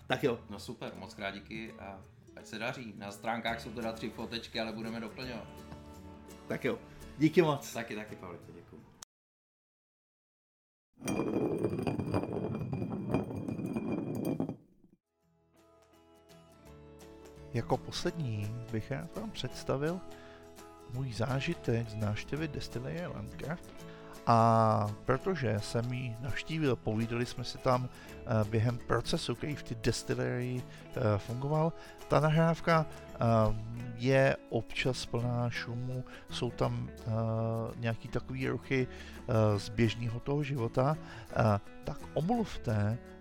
[0.07, 1.98] Tak jo, No super, moc krát díky a
[2.37, 2.94] ať se daří.
[2.98, 5.46] Na stránkách jsou teda tři fotečky, ale budeme doplňovat.
[6.48, 6.78] tak jo.
[7.18, 7.72] Díky moc.
[7.72, 8.83] Taky, taky, Pavliku, děkuji.
[17.59, 20.01] Jako poslední bych rád vám představil
[20.94, 23.75] můj zážitek z návštěvy Distillery Landcraft.
[24.27, 29.75] A protože jsem ji navštívil, povídali jsme si tam eh, během procesu, který v té
[29.83, 31.73] eh, fungoval.
[32.09, 33.16] Ta nahrávka eh,
[33.97, 36.90] je občas plná šumu, jsou tam
[37.77, 38.88] nějaký takový ruchy
[39.57, 40.97] z běžného toho života,
[41.85, 43.17] tak omluvte uh,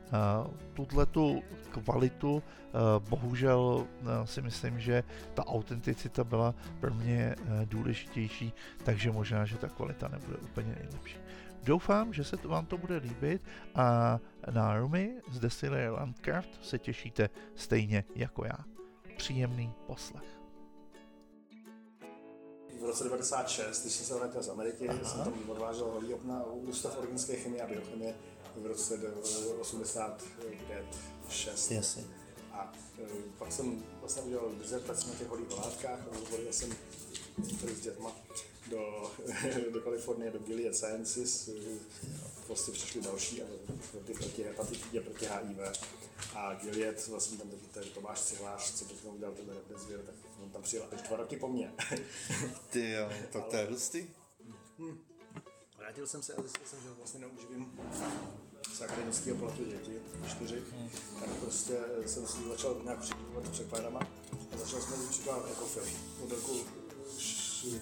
[0.73, 1.43] tuhle tu
[1.83, 2.33] kvalitu.
[2.33, 9.57] Uh, bohužel uh, si myslím, že ta autenticita byla pro mě důležitější, takže možná, že
[9.57, 11.17] ta kvalita nebude úplně nejlepší.
[11.63, 13.41] Doufám, že se to, vám to bude líbit
[13.75, 14.19] a
[14.51, 18.57] na Rumy z Distillery Landcraft se těšíte stejně jako já.
[19.17, 20.37] Příjemný poslech.
[22.79, 25.03] v roce 96, když jsem se vrátil z Ameriky, Aha.
[25.03, 28.15] jsem tam odvážel holý na Ústav organické chemie a biochemie
[28.61, 28.99] v roce
[29.59, 30.85] 85
[31.29, 32.03] 6 Jasně.
[32.51, 36.75] A e, pak jsem vlastně udělal dizertaci na těch holých látkách a rozvolil jsem
[37.75, 38.11] s dětma
[38.69, 39.11] do,
[39.73, 41.49] do Kalifornie, do Gilead Sciences,
[42.47, 43.45] prostě přišli další a
[44.05, 45.57] ty proti hepatitidě, proti HIV.
[46.35, 50.61] A Gilead, vlastně tam ten Tomáš Cihlář, co teď udělal ten Remdesivir, tak on tam
[50.61, 51.73] přijel až dva roky po mně.
[52.69, 54.07] Ty jo, tak to je hustý.
[54.79, 54.99] Hmm.
[55.77, 57.19] Vrátil jsem se a zjistil jsem, že vlastně
[59.07, 59.91] akademického platu děti,
[60.27, 60.63] čtyři,
[61.19, 63.99] tak prostě jsem si začal nějak připravovat překladama
[64.53, 65.87] a začal jsem si jako film.
[66.23, 66.65] Od roku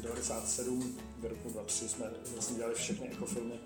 [0.01, 3.59] 97 do roku 2003 jsme vlastně dělali všechny ekofilmy,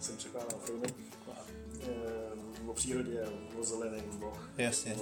[0.00, 0.86] jsem překládal filmy
[1.26, 1.46] no a,
[1.82, 3.26] e, o přírodě,
[3.60, 4.96] o zelený, o, Jasně.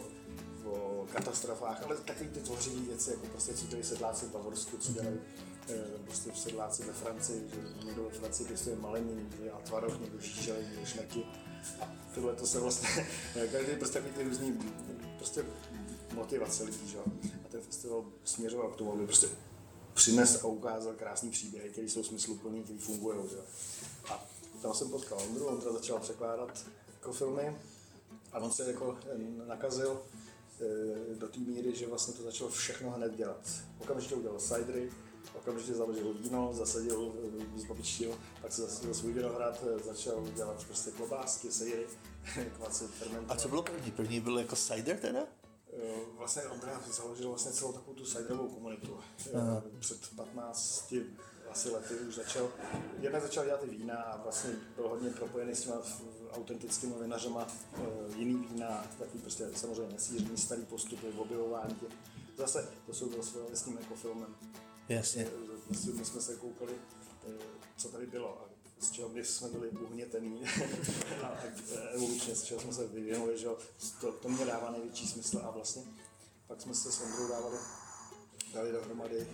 [0.64, 4.76] o, o katastrofách, ale taky ty tvořivé věci, jako prostě co dělají sedláci v Bavorsku,
[4.76, 5.16] co dělají
[5.68, 10.18] e, prostě sedláci ve Francii, že někdo ve Francii pěstuje malení, a tvaroh, někdo
[10.84, 11.24] šmeky.
[11.24, 11.37] A
[12.14, 12.88] tohle to se vlastně,
[13.52, 14.58] každý prostě takový ty různý
[15.16, 15.44] prostě
[16.14, 16.98] motivace lidí, že?
[17.44, 19.28] A ten festival směřoval k tomu, aby prostě
[19.94, 23.18] přines a ukázal krásný příběhy, které jsou smysluplný, které fungují.
[23.30, 23.36] Že?
[24.10, 24.24] A
[24.62, 27.56] tam jsem potkal Ondru, Ondra začal překládat jako filmy
[28.32, 28.98] a on se jako
[29.46, 30.02] nakazil
[30.60, 33.50] e, do té míry, že vlastně to začalo všechno hned dělat.
[33.78, 34.90] Okamžitě udělal cidery,
[35.34, 37.14] okamžitě založil víno, zasadil,
[37.56, 41.86] zbabičtil, pak se zasadil svůj vinohrad, e, začal dělat prostě klobásky, sejry,
[42.56, 42.84] kvaci,
[43.28, 43.90] A co bylo první?
[43.90, 45.20] První byl jako cider teda?
[46.18, 48.98] Vlastně Ondra založil vlastně celou takovou tu ciderovou komunitu.
[49.34, 49.62] Aha.
[49.78, 50.94] Před 15
[51.50, 52.50] asi lety už začal,
[53.00, 55.76] jednak začal dělat i vína a vlastně byl hodně propojený s těma
[56.30, 57.46] autentickými vinařema,
[58.16, 61.88] jiný vína, takový prostě samozřejmě nesířený starý postupy, objevování těch.
[62.36, 64.36] Zase to jsou bylo s tím jako filmem.
[64.88, 65.26] Jasně.
[65.68, 66.72] Vlastně my jsme se koukali,
[67.76, 68.48] co tady bylo
[68.80, 70.42] z čeho my jsme byli uhnětený
[71.22, 71.36] a
[71.94, 73.48] evolučně, z čeho jsme se vyvinuli, že
[74.00, 75.82] to, to mě dává největší smysl a vlastně
[76.46, 77.56] pak jsme se s Ondrou dávali,
[78.54, 79.28] dali dohromady e,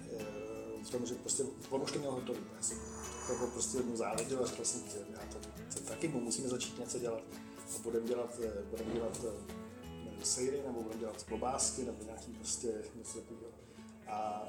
[0.85, 2.41] v tom, že prostě on už to měl hotový.
[2.57, 2.79] Já jsem
[3.27, 5.39] to prostě jednu záležil a řekl jsem, že já to,
[5.75, 7.23] to taky musíme začít něco dělat.
[7.77, 12.83] A budeme dělat, eh, budeme dělat eh, sejry, nebo budeme dělat klobásky, nebo nějaký prostě
[12.95, 13.53] něco takového.
[14.07, 14.49] A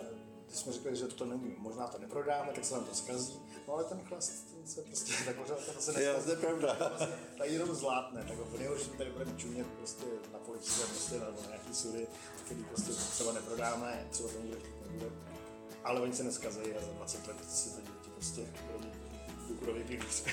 [0.56, 3.40] když jsme řekli, že to neumíme, možná to neprodáme, tak se nám to zkazí.
[3.68, 6.26] No ale ten chlast, ten se prostě tak možná to se neskazí.
[6.26, 6.78] to je pravda.
[6.90, 11.28] Vlastně, tady jenom zlátne, tak ho nejhorší tady budeme čumět prostě na poličce, prostě na
[11.48, 12.08] nějaký sudy,
[12.46, 15.12] který prostě třeba neprodáme, třeba to nikdo nebude.
[15.84, 18.42] Ale oni se neskazí a za 20 let si to děti prostě
[19.48, 20.24] důchodový pilíř.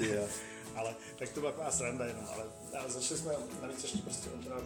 [0.76, 2.44] ale tak to byla taková sranda jenom, ale
[2.78, 4.56] a začali jsme navíc ještě prostě on teda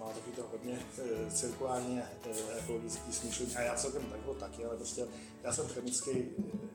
[0.00, 4.76] má taky to hodně e, cirkulárně e, ekologický smýšlení a já celkem tak taky, ale
[4.76, 5.06] prostě
[5.42, 6.26] já jsem chemický e,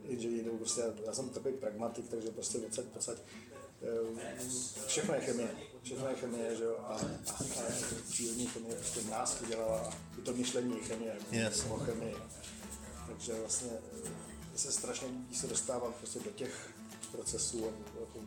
[0.08, 3.18] inženýr, nebo prostě já jsem takový pragmatik, takže prostě odsaď posaď
[4.88, 5.50] všechno je chemie,
[5.84, 7.64] všechno je chemie, že jo, a, a, a
[8.10, 11.66] přírodní chemie prostě nás udělala a i to myšlení je chemie, yes.
[11.70, 12.16] o chemii.
[13.08, 13.70] Takže vlastně
[14.56, 16.70] se strašně se dostávat prostě do těch
[17.12, 17.66] procesů,
[18.00, 18.20] jako,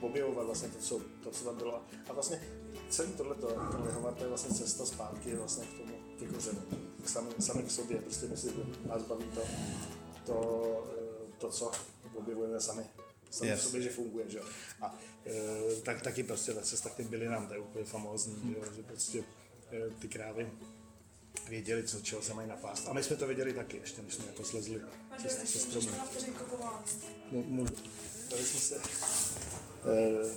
[0.00, 1.82] objevovat vlastně to, co, to, co tam bylo.
[2.08, 2.42] A vlastně
[2.90, 6.62] celý tohleto, to lihovat, to je vlastně cesta zpátky vlastně k tomu, ke kořenu,
[7.06, 8.52] sami, sami k sobě, prostě my si
[8.86, 9.40] nás baví to,
[10.26, 10.84] to,
[11.38, 11.70] to co
[12.14, 12.84] objevujeme sami,
[13.30, 13.60] sami yes.
[13.60, 14.40] v sobě, že funguje, že
[14.80, 18.54] A e, tak, taky prostě ta cesta k těm bylinám, to je úplně famózní, hmm.
[18.54, 19.24] že, že prostě
[19.72, 20.50] e, ty krávy
[21.48, 22.88] věděli, co, čeho se mají napást.
[22.88, 24.80] A my jsme to věděli taky, ještě než jsme jako slezli
[25.18, 25.88] se, se stromu.
[28.30, 28.80] Dali jsme se eh,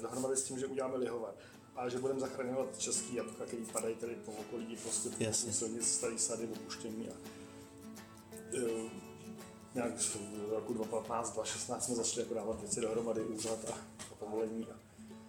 [0.01, 1.33] dohromady s tím, že uděláme lihovar
[1.75, 6.19] a že budeme zachraňovat český jablka, který padají tady po okolí, prostě po silnic, starý
[6.19, 7.09] sady, opuštění.
[7.09, 7.13] A,
[8.57, 8.89] eh,
[9.75, 13.73] nějak v roku 2015, 2016 jsme začali jako dávat věci dohromady, úřad a,
[14.11, 14.79] a povolení a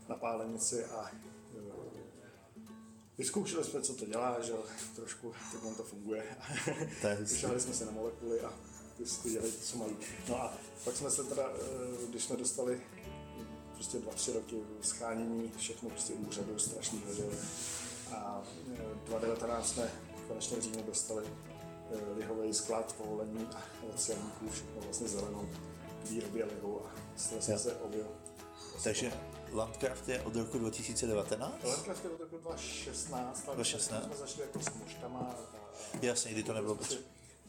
[0.08, 1.92] napálenici a eh,
[3.18, 4.52] Vyzkoušeli jsme, co to dělá, že
[4.96, 6.36] trošku, tak nám to funguje.
[7.18, 8.52] Vyšali jsme se na molekuly a
[9.22, 9.96] ty dělají to, co mají.
[10.28, 12.80] No a pak jsme se teda, eh, když jsme dostali
[13.82, 17.22] prostě dva, tři roky schánění, všechno prostě úřadu strašného, že
[18.16, 18.42] a
[19.06, 19.90] 2019 eh, jsme
[20.28, 23.62] konečně v říjnu dostali eh, lihový sklad, povolení a
[23.96, 25.48] celníků, všechno vlastně zelenou
[26.10, 28.08] výrobě lihu a jsme se objel.
[28.84, 29.12] Takže
[29.52, 31.64] Landcraft je od roku 2019?
[31.64, 34.04] Landcraft je od roku 2016, 2016.
[34.06, 35.34] jsme začali jako s moštama.
[36.02, 37.02] Jasně, kdy to nebylo potřeba.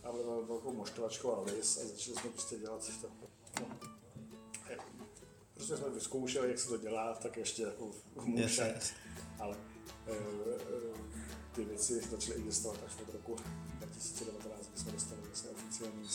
[0.04, 0.12] A
[0.48, 3.08] velkou moštovačkou a lis a začali jsme prostě dělat to.
[5.64, 7.92] Prostě jsme vyzkoušeli, jak se to dělá, tak ještě jako.
[8.26, 8.92] Yes, yes.
[9.40, 9.58] Ale
[10.08, 10.18] e, e,
[11.56, 13.36] ty věci začaly existovat až od roku
[13.74, 16.10] 2019, kdy jsme dostali vlastně oficiální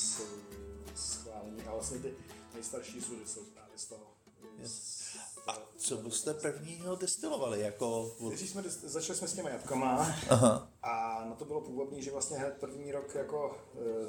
[0.95, 1.63] schválení.
[1.63, 2.15] A vlastně ty
[2.55, 4.15] nejstarší sudy jsou právě z toho.
[4.59, 4.99] Yes.
[5.47, 7.61] A co jste prvního destilovali?
[7.61, 8.17] Jako...
[8.35, 10.71] jsme, začali jsme s těmi jabkama Aha.
[10.83, 13.59] a na to bylo původní, že vlastně hned první rok jako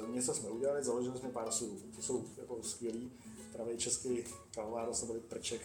[0.06, 1.76] e, něco jsme udělali, založili jsme pár sudů.
[1.96, 3.12] Ty jsou jako skvělý,
[3.52, 5.60] pravý český kalváro jsme byli prček.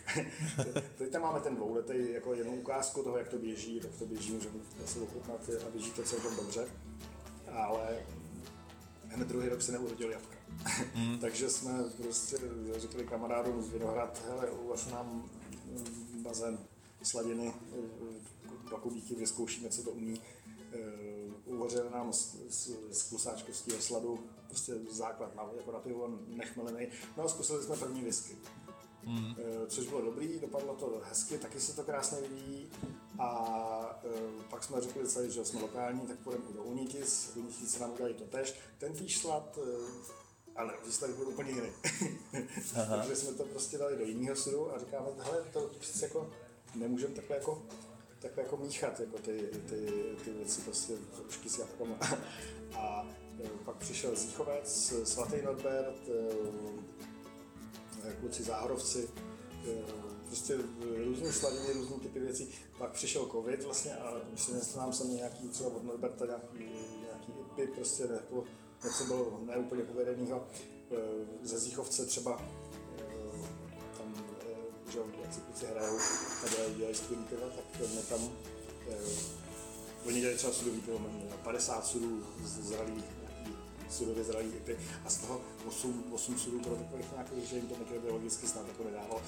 [0.98, 4.34] Teď tam máme ten dvouletý jako jednu ukázku toho, jak to běží, tak to běží,
[4.34, 6.68] můžeme se ochutnat a běží to celkem dobře.
[7.52, 8.06] Ale
[9.08, 10.36] hned druhý rok se neurodil jabka.
[10.96, 11.18] Mm.
[11.22, 12.38] Takže jsme prostě
[12.76, 15.30] řekli kamarádům z Vinohrad, hele, uvař nám
[16.24, 16.58] bazén
[17.04, 17.54] sladiny,
[18.68, 20.22] dva kubíky, vyzkoušíme, co to umí.
[21.46, 26.88] Uvařili nám z, z, z klusáčkovského sladu prostě základ, na, jako na pivo nechmelený.
[27.18, 28.36] No a zkusili jsme první whisky.
[29.04, 29.36] Mm.
[29.68, 32.70] Což bylo dobrý, dopadlo to hezky, taky se to krásně vyvíjí.
[33.20, 37.32] A e, pak jsme řekli celý, že jsme lokální, tak půjdeme do Unitis.
[37.36, 38.54] Unitis nám udělají to tež.
[38.78, 39.62] Ten týž slad, e,
[40.56, 41.70] ale výsledek byl úplně jiný.
[42.74, 46.30] Takže jsme to prostě dali do jiného sudu a říkáme, hele, to přece jako
[46.76, 47.64] nemůžeme takhle jako
[48.20, 49.92] takhle jako míchat jako ty, ty,
[50.24, 51.96] ty věci, prostě trošky s jabkama.
[52.78, 53.08] A
[53.44, 56.10] e, pak přišel Zíchovec, Svatý Norbert,
[58.04, 59.10] e, kluci záhorovci,
[59.68, 59.84] e,
[60.28, 60.58] prostě
[61.06, 62.50] různé sladiny, různé typy věcí.
[62.78, 66.58] Pak přišel covid vlastně a přinesl nám sem nějaký třeba od Norberta nějaký,
[67.02, 68.44] nějaký ipy, prostě jako
[68.84, 70.48] něco bylo neúplně povedenýho.
[71.42, 72.42] Ze Zíchovce třeba
[74.96, 75.98] že jak si kluci hrajou
[76.46, 78.30] a dělají, skvělý piva, tak mě tam
[80.08, 81.00] Oni dělají třeba sudový pivo,
[81.44, 83.04] 50 sudů zralý
[83.90, 87.76] sudově zralý ipy a z toho 8, 8 sudů pro takových nějakých, že jim to
[87.76, 89.22] mikrobiologicky snad jako nedávalo.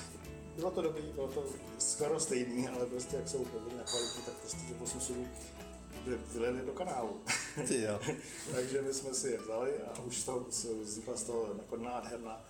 [0.55, 1.45] Bylo to dobrý, bylo to
[1.77, 5.27] skoro stejný, ale prostě jak jsou podobně na kvalitě, tak prostě těch 8 sudů
[6.33, 7.21] vylili do kanálu.
[7.67, 7.99] Ty jo.
[8.55, 10.45] Takže my jsme si je vzali a už toho
[10.83, 12.45] vznikla z toho jako nádherná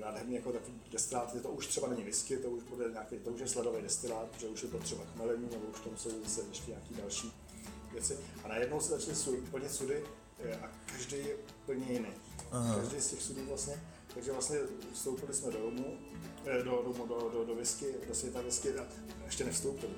[0.00, 3.40] nádherný jako takový destilát, to už třeba není whisky, to už bude nějaký, to už
[3.40, 6.70] je sledový destilát, že už je to třeba chmelení, nebo už tam jsou zase ještě
[6.70, 7.32] nějaký další
[7.92, 8.18] věci.
[8.44, 10.04] A najednou se začaly su, plnit sudy
[10.44, 12.08] e, a každý je úplně jiný.
[12.50, 12.76] Aha.
[12.76, 13.82] Každý z těch sudů vlastně,
[14.14, 14.58] takže vlastně
[14.92, 15.98] vstoupili jsme do domu,
[16.46, 18.86] e, do, do, do, do, do whisky, do světa whisky a
[19.24, 19.92] ještě nevstoupili.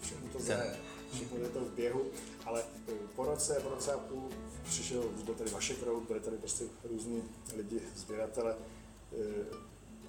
[0.00, 0.76] Všechno to zde,
[1.14, 2.04] všechno je to v běhu,
[2.44, 2.64] ale
[3.16, 4.28] po roce, po roce a půl
[4.64, 7.22] přišel, byl tady Vašek Road, byli tady prostě různí
[7.56, 8.56] lidi, sběratele,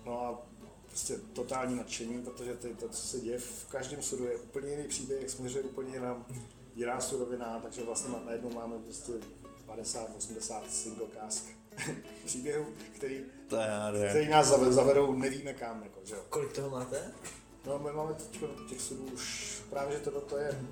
[0.05, 0.41] no a
[0.87, 4.87] prostě totální nadšení, protože ty, to, co se děje v každém sudu je úplně jiný
[4.87, 6.25] příběh, směřuje úplně jiná,
[6.75, 9.11] jiná surovina, takže vlastně najednou máme prostě
[9.67, 11.45] 50-80 single cask
[12.25, 13.25] příběhů, který,
[14.09, 15.83] který nás zavedou nevíme kam.
[15.83, 16.21] Jako, že jo.
[16.29, 17.11] Kolik toho máte?
[17.65, 20.65] No, my máme teď těch sudů už, právě že to, to je,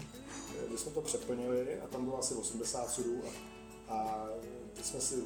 [0.67, 3.21] když jsme to přeplnili a tam bylo asi 80 sudů
[3.88, 4.27] a, a
[4.73, 5.23] teď jsme si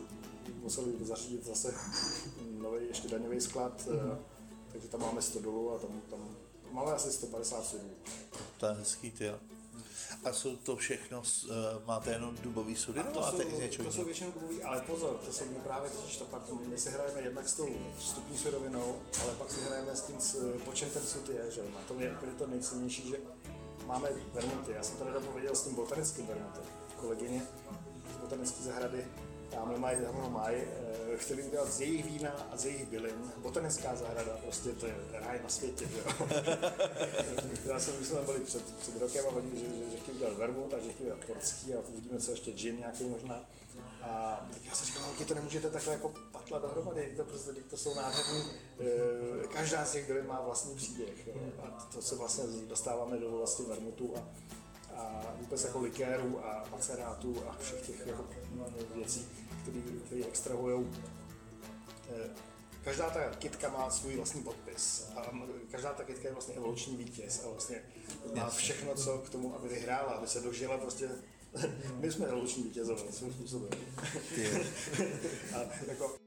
[0.61, 1.73] museli zařídit zase
[2.51, 4.17] nový ještě daňový sklad, mm-hmm.
[4.71, 6.35] takže tam máme 100 dolů a tam, tam
[6.71, 7.89] máme asi 150 sudů.
[8.57, 9.31] To je hezký, ty
[10.25, 11.53] a jsou to všechno, uh,
[11.85, 15.33] máte jenom dubový sudy, to, máte jsou, i to jsou většinou dubový, ale pozor, to
[15.33, 19.51] jsou právě totiž to pak, my si hrajeme jednak s tou vstupní surovinou, ale pak
[19.51, 20.15] si hrajeme s tím,
[20.65, 23.17] po čem ten sud je, že na tom je úplně to nejcennější, že
[23.85, 24.71] máme vermuty.
[24.71, 26.63] Já jsem to nedávno viděl s tím botanickým vermutem.
[26.95, 27.41] Kolegyně
[28.13, 29.05] z botanické zahrady
[29.49, 33.31] tamhle mají, tamhle mají, e, chtěli udělat z jejich vína a z jejich bylin.
[33.37, 36.27] Botanická zahrada, prostě to je ráj na světě, jo.
[37.65, 40.37] Já jsem, my jsme byli před, před rokem a oni, že, že, že chtěli udělat
[40.37, 43.45] vermut a že chtěli udělat portský a uvidíme, co ještě gin nějaký možná.
[44.01, 47.77] A tak já jsem říkal, no, to nemůžete takhle jako patlat dohromady, to prostě to
[47.77, 48.43] jsou nádherný,
[49.43, 51.27] e, každá z těch bylin má vlastní příběh.
[51.27, 51.33] Jo.
[51.63, 54.27] A to se vlastně dostáváme do vlastně vermutu a
[54.97, 58.25] a vůbec jako likérů a macerátů a všech těch jako
[58.95, 59.27] věcí,
[60.05, 60.87] které extrahují.
[62.09, 62.29] Eh,
[62.83, 65.31] každá ta kitka má svůj vlastní podpis a
[65.71, 67.81] každá ta kitka je vlastně evoluční vítěz a vlastně
[68.35, 71.09] má všechno, co k tomu, aby vyhrála, aby se dožila prostě
[71.99, 73.69] my jsme evoluční vítězové svým způsobem.
[75.55, 76.17] a jako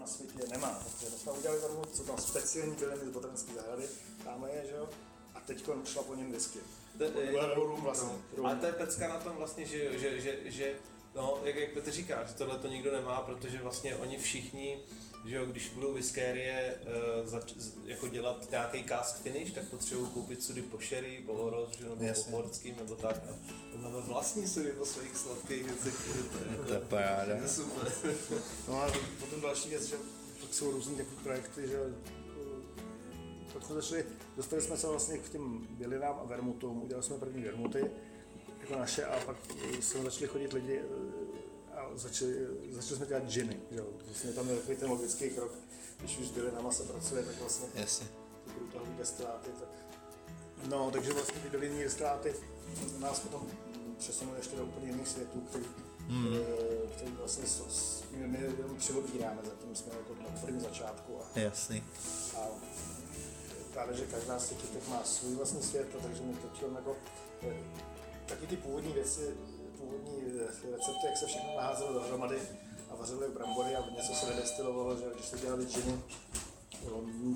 [0.00, 0.68] na světě nemá.
[0.68, 3.84] Takže my jsme udělali tomu, co tam speciální byliny z botanické zahrady,
[4.24, 4.88] tamhle je, že jo,
[5.34, 6.58] a teď šla po něm whisky.
[6.98, 8.08] To, je, rum vlastně.
[8.36, 8.46] Rum.
[8.46, 10.74] Ale to je pecka na tom vlastně, že, že, že, že
[11.14, 14.78] no, jak, jak Petr říká, že tohle to nikdo nemá, protože vlastně oni všichni,
[15.26, 20.42] že jo, když budou whiskérie uh, zač, jako dělat nějaký cask finish, tak potřebují koupit
[20.42, 22.24] sudy po sherry, po horoz, že, nebo Jasně.
[22.24, 23.16] po portským, nebo tak.
[23.74, 25.94] A máme vlastní sudy po svých sladkých věcech.
[26.66, 27.48] To je paráda.
[27.48, 27.92] super.
[28.68, 29.96] No a potom další věc, že
[30.40, 31.78] pak jsou různý takové projekty, že
[33.52, 34.04] pak jsme začali,
[34.36, 37.90] dostali jsme se vlastně k těm bylinám a vermutům, udělali jsme první vermuty
[38.60, 39.36] jako naše a pak
[39.80, 40.82] jsme začali chodit lidi
[41.74, 42.34] a začali,
[42.70, 43.60] začali jsme dělat džiny.
[43.70, 43.86] Jo.
[44.06, 45.52] Vlastně tam je takový ten logický krok,
[45.98, 48.06] když už byli na se pracuje, tak vlastně Jasně.
[48.44, 49.50] ty průtahové destiláty.
[49.60, 49.68] Tak...
[50.68, 52.34] No, takže vlastně ty bylinní destiláty
[52.98, 53.46] nás potom
[53.98, 55.64] přesunuli ještě do úplně jiných světů, který,
[56.08, 56.36] hmm.
[56.96, 61.18] který vlastně s, s, my, my jenom přivobíráme, zatím jsme jako na tvrdém začátku.
[61.22, 61.84] A, Jasný.
[62.36, 62.46] a
[63.72, 66.96] právě, že každá z těch má svůj vlastní svět, takže my teď jako
[68.26, 69.30] taky ty původní věci,
[69.78, 70.38] původní
[70.72, 72.38] recepty, jak se všechno naházelo dohromady
[72.90, 76.02] a vařili brambory a něco se nedestilovalo, že když se dělali džiny,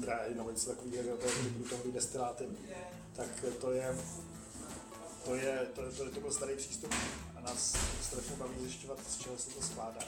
[0.01, 2.45] dráhy nebo něco takového, to je průtahové destiláty,
[3.17, 3.29] tak
[3.61, 3.99] to je,
[5.25, 6.95] to je, to, to, to byl starý přístup
[7.37, 10.01] a nás strašně baví zjišťovat, z čeho se to skládá.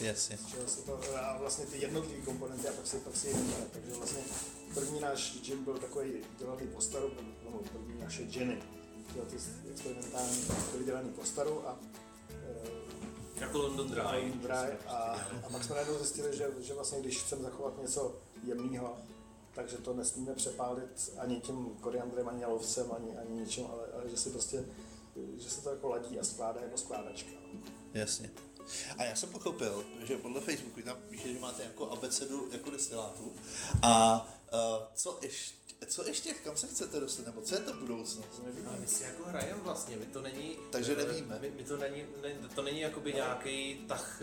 [0.00, 0.38] Jasně.
[0.38, 3.34] Z čeho se to, a vlastně ty jednotlivé komponenty a pak si, pak si je
[3.72, 4.20] Takže vlastně
[4.74, 7.10] první náš gin byl takový dělaný po staru,
[7.44, 8.62] no, první naše giny,
[9.06, 9.36] tyhle ty
[9.70, 11.78] experimentální, byly dělaný po staru a
[13.40, 14.00] jako London Dry.
[14.02, 14.92] London Dry a,
[15.46, 18.96] a pak jsme najednou zjistili, že, že vlastně když chceme zachovat něco jemného,
[19.54, 24.16] takže to nesmíme přepálit ani tím koriandrem, ani lovcem, ani, ani ničím, ale, ale že
[24.16, 24.64] si prostě,
[25.36, 27.30] že se to jako ladí a skládá jako skládačka.
[27.94, 28.30] Jasně.
[28.98, 33.32] A já jsem pochopil, že podle Facebooku tam píše, že máte jako abecedu jako destilátů.
[33.82, 38.42] A uh, co ještě, co ještě, kam se chcete dostat, nebo co je to budoucnost?
[38.66, 40.56] A my si jako hrajeme vlastně, my to není...
[40.70, 41.38] Takže nevíme.
[41.40, 44.22] My, my to není, ne, to není jakoby nějaký tah,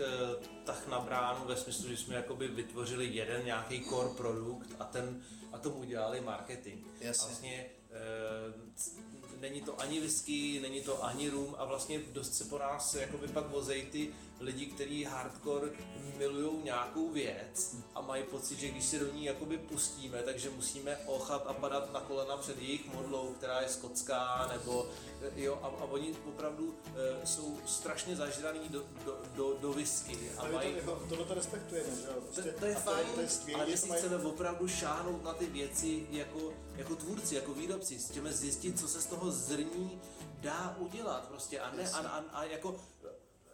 [0.64, 5.22] tah na bránu ve smyslu, že jsme jakoby vytvořili jeden nějaký core produkt a ten
[5.52, 6.86] a tomu udělali marketing.
[7.00, 7.24] Jasně.
[7.24, 12.44] A vlastně e, není to ani whisky, není to ani rum a vlastně dost se
[12.44, 15.70] po nás jakoby pak vozejí ty lidi, kteří hardcore
[16.18, 20.96] milují nějakou věc a mají pocit, že když se do ní jakoby pustíme, takže musíme
[20.96, 24.88] ochat a padat na kolena před jejich modlou, která je skotská, nebo
[25.36, 26.74] jo, a, a oni opravdu
[27.22, 30.18] e, jsou strašně zažraný do, do, do, do whisky.
[30.38, 30.74] A mají...
[30.84, 32.20] to, tohle to respektujeme, že jo?
[32.20, 34.02] Prostě, to, to je fajn, to je, to je ale my si mají...
[34.02, 39.00] chceme opravdu šáhnout na ty věci jako, jako tvůrci, jako výrobci, chceme zjistit, co se
[39.00, 40.00] z toho zrní
[40.40, 42.76] dá udělat prostě a ne, a, a, a jako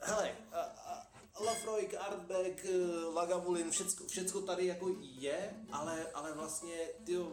[0.01, 0.37] hele,
[1.41, 7.33] Lafroig, Artback, eh, Lagavulin, všecko, všecko tady jako je, ale, ale vlastně tyjo,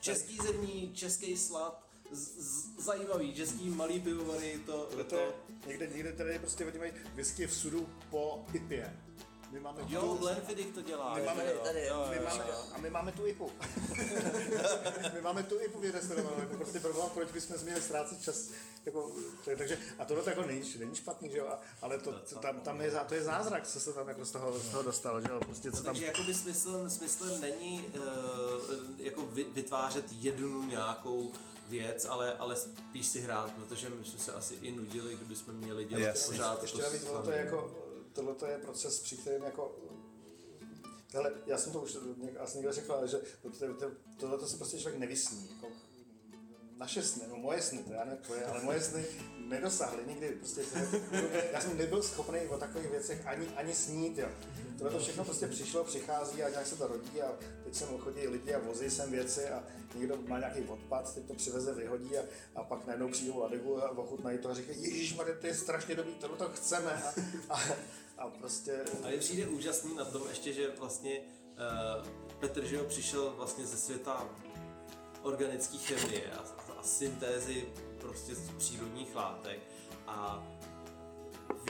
[0.00, 5.34] český zemní, český slad, z, z, zajímavý, český malý pivovary, to, to, to,
[5.66, 9.03] někde, někde tady prostě oni mají whisky v sudu po IPě.
[9.54, 11.14] My máme jo, tu, Glenfiddich to dělá.
[11.14, 12.58] My máme, jo, tady, jo, my jo, máme, jo.
[12.74, 13.50] A my máme tu IPu.
[15.14, 16.40] my máme tu IPu vyrestaurovanou.
[16.40, 18.48] Jako prostě problém, proč bychom měli ztrácet čas.
[18.86, 19.12] Jako,
[19.58, 21.48] takže, a tohle to jako není, není špatný, že jo?
[21.82, 24.58] Ale to, to, tam, tam je, to je zázrak, co se tam jako z toho,
[24.58, 25.40] z toho dostalo, že jo?
[25.40, 25.84] Prostě, co tam...
[25.84, 28.04] Takže jakoby smyslem, smyslem není uh,
[28.98, 31.32] jako vytvářet jednu nějakou
[31.68, 35.84] věc, ale, ale spíš si hrát, protože my jsme se asi i nudili, kdybychom měli
[35.84, 36.26] dělat yes.
[36.26, 36.62] pořád.
[36.62, 37.83] Ještě navíc, to je jako
[38.14, 39.76] tohle je proces, při kterém jako
[41.14, 41.96] Hele, já jsem to už
[42.38, 43.18] asi někde řekl, že
[44.18, 45.48] tohle to se prostě člověk nevysní.
[45.50, 45.68] Jako,
[46.76, 49.06] naše sny, no moje sny, to já ne tvoje, ale moje sny
[49.48, 50.28] nedosáhly nikdy.
[50.28, 50.62] Prostě,
[51.52, 54.18] já jsem nebyl schopný o takových věcech ani, ani snít.
[54.18, 54.28] Jo.
[54.78, 57.32] Tohle to všechno prostě přišlo, přichází a nějak se to rodí a
[57.64, 61.34] teď sem chodí lidi a vozí sem věci a někdo má nějaký odpad, teď to
[61.34, 62.22] přiveze, vyhodí a,
[62.54, 66.14] a pak najednou přijdou ladegu a ochutnají to a říkají, Ježíš, to je strašně dobrý,
[66.14, 67.02] tohle to chceme.
[67.02, 67.60] A, a,
[68.18, 68.84] a prostě...
[69.02, 72.08] A je přijde úžasný na tom ještě, že vlastně uh,
[72.40, 74.28] Petr, že přišel vlastně ze světa
[75.22, 76.44] organické chemie a,
[76.78, 77.66] a syntézy
[78.04, 79.58] prostě z přírodních látek
[80.06, 80.46] a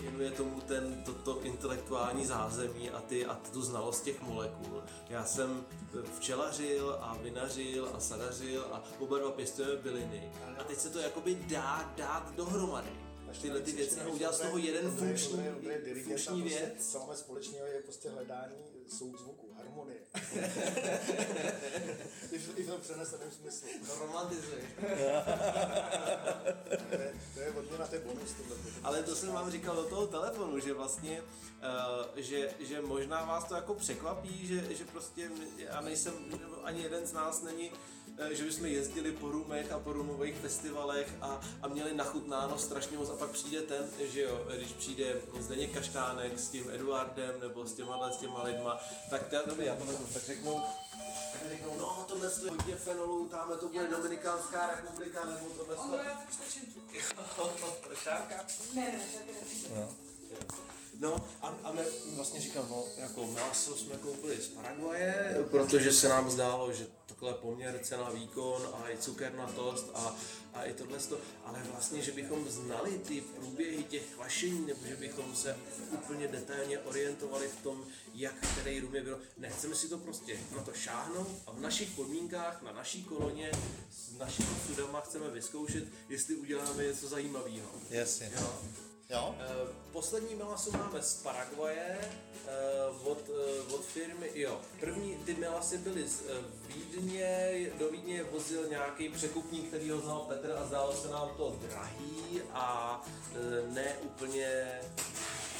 [0.01, 4.83] věnuje tomu ten, to, to intelektuální zázemí a, ty, a tu znalost těch molekul.
[5.09, 5.67] Já jsem
[6.17, 10.33] včelařil a vinařil a sadařil a oba dva pěstujeme byliny.
[10.59, 13.05] A teď se to jakoby dá dát dohromady
[13.41, 15.39] tyhle ty věci a udělat z toho jeden funkční,
[16.05, 16.71] funkční věc.
[16.71, 18.57] Prostě, co máme společného je prostě hledání
[18.89, 19.99] souzvuku, harmonie.
[22.33, 23.69] I, v, I v tom přeneseném smyslu.
[23.87, 24.63] To romantizuje.
[27.35, 28.35] to je odměna, to je bonus.
[28.83, 31.27] Ale to jsem vám říkal do toho telefonu, že vlastně, uh,
[32.17, 36.15] že, že možná vás to jako překvapí, že, že prostě já nejsem,
[36.65, 37.71] ani jeden z nás není
[38.31, 43.11] že bychom jezdili po rumech a po rumových festivalech a, a měli nachutnáno strašně moc
[43.11, 47.75] a pak přijde ten, že jo, když přijde Zdeněk Kaštánek s tím Eduardem nebo s
[47.75, 50.63] těma, s těma lidma, tak to dobrý, já to vezmu, tak řeknou,
[51.33, 55.83] tak řeknou, no tohle je hodně fenolů, tamhle to bude Dominikánská republika, nebo tohle to...
[55.83, 56.81] Ale já stačím tu.
[57.95, 58.47] Šárka?
[58.75, 58.99] Ne, ne,
[59.75, 60.04] ne.
[60.99, 61.83] No a, a my
[62.17, 67.35] vlastně říkám, no jako maso jsme koupili z Paraguaje, protože se nám zdálo, že takhle
[67.35, 70.17] poměr cena výkon a i cukernatost a,
[70.55, 70.99] a i tohle,
[71.45, 75.57] ale vlastně, že bychom znali ty průběhy těch kvašení, nebo že bychom se
[75.93, 79.19] úplně detailně orientovali v tom, jak který rum je bylo.
[79.39, 83.51] Nechceme si to prostě na to šáhnout a v našich podmínkách, na naší koloně,
[83.91, 87.69] s našimi sudama chceme vyzkoušet, jestli uděláme něco zajímavého.
[87.91, 88.33] Jasně.
[88.41, 88.59] Jo?
[89.11, 89.35] Jo?
[89.39, 94.61] Uh, poslední melasu máme z Paraguaje uh, od, uh, od firmy, jo.
[94.81, 96.23] První ty melasy byly z
[96.75, 101.57] Vídně, do Vídně vozil nějaký překupník, který ho znal Petr a zdálo se nám to
[101.69, 103.01] drahý a
[103.31, 104.81] uh, ne úplně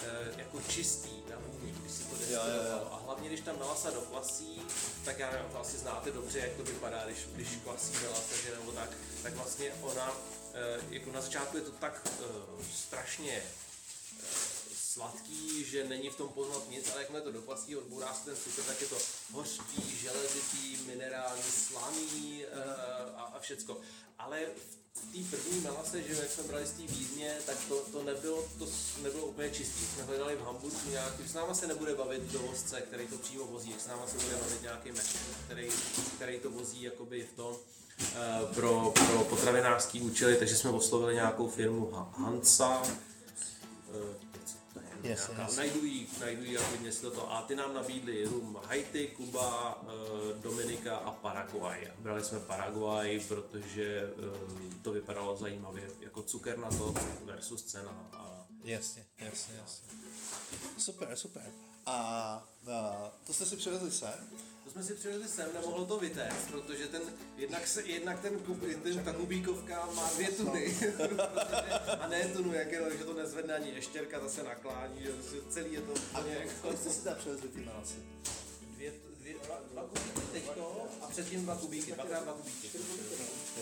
[0.03, 2.95] uh, jako čistý na vůni, když si to destilovalo.
[2.95, 4.63] A hlavně, když ta melasa dokvasí,
[5.05, 8.57] tak já nevím, to asi znáte dobře, jak to vypadá, když, když kvasí melasa, že
[8.59, 8.91] nebo tak,
[9.23, 10.13] tak vlastně ona
[10.55, 13.43] Eh, jako na začátku je to tak uh, strašně
[14.95, 18.63] sladký, že není v tom poznat nic, ale jakmile to dopastí, odbourá se ten cukr,
[18.63, 18.97] tak je to
[19.33, 23.81] hořký, železitý, minerální, slaný uh, a, a všecko.
[24.19, 24.41] Ale
[24.95, 28.45] v té první melase, že jak jsme brali z té Vídně, tak to, to, nebylo,
[28.59, 28.69] to
[29.03, 29.87] nebylo úplně čistý.
[29.87, 33.75] Jsme hledali v Hamburgu nějaký, s náma se nebude bavit dovozce, který to přímo vozí,
[33.79, 35.69] s náma se bude bavit nějaký mech, který,
[36.17, 37.57] který to vozí jakoby v tom,
[37.99, 42.83] Eh, pro, pro potravinářský účely, takže jsme oslovili nějakou firmu Hansa,
[45.05, 45.57] Yes, yes.
[45.57, 47.33] Najdu jí, najdu jí a hodně si toto.
[47.33, 51.93] A ty nám nabídli rum Haiti, Kuba, eh, Dominika a Paraguay.
[51.99, 56.95] Brali jsme Paraguay, protože eh, to vypadalo zajímavě, jako cukr na to
[57.25, 58.09] versus cena.
[58.13, 58.47] A...
[58.65, 59.89] Jasně, jasně, jasně.
[60.79, 61.53] Super, super.
[61.87, 61.93] A,
[62.73, 64.31] a to jste si přivezli sem?
[64.75, 67.03] Jsme si přivezli sem, nemohlo to vytéct, protože ten,
[67.37, 70.79] jednak, se, jednak ten, kub, ten ta kubíkovka má dvě tuny,
[72.01, 75.13] a ne tunu, jak je, že to nezvedne ani ještěrka, zase naklání, že
[75.51, 76.37] celý je to úplně...
[76.37, 77.95] A kolik jste si tam přivezli ty melasy?
[78.75, 82.71] Dvě, dvě, dva, dva kubíky teďko a předtím dva kubíky, dvakrát dva kubíky.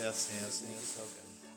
[0.01, 0.69] Jasně, jasně.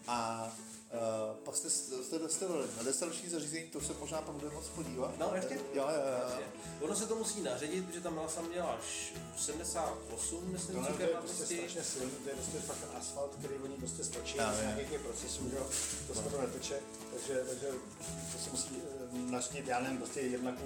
[0.08, 0.52] A
[0.96, 5.18] Uh, pak jste, jste dostali na destilační zařízení, to se možná pak budeme moc podívat.
[5.18, 5.54] No, ještě?
[5.74, 6.02] Jo, jo,
[6.40, 6.46] jo.
[6.82, 11.08] Ono se to musí naředit, protože tam jsem měla až 78, myslím, no, to je
[11.08, 15.50] prostě strašně silný, to je prostě fakt asfalt, který oni prostě stočí z nějakých procesů,
[15.50, 15.58] že
[16.08, 16.80] to se to neteče,
[17.14, 17.68] takže, takže
[18.32, 20.64] to se musí eh, naředit, já nevím, prostě jednaku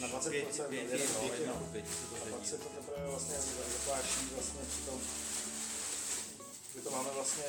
[0.00, 1.68] na 20 pěti, pěti, pěti, pěti, pěti, no.
[1.72, 1.88] pěti,
[2.22, 3.34] a pak se to teprve vlastně
[3.78, 5.00] zakváší vlastně při tom,
[6.74, 7.44] že to máme vlastně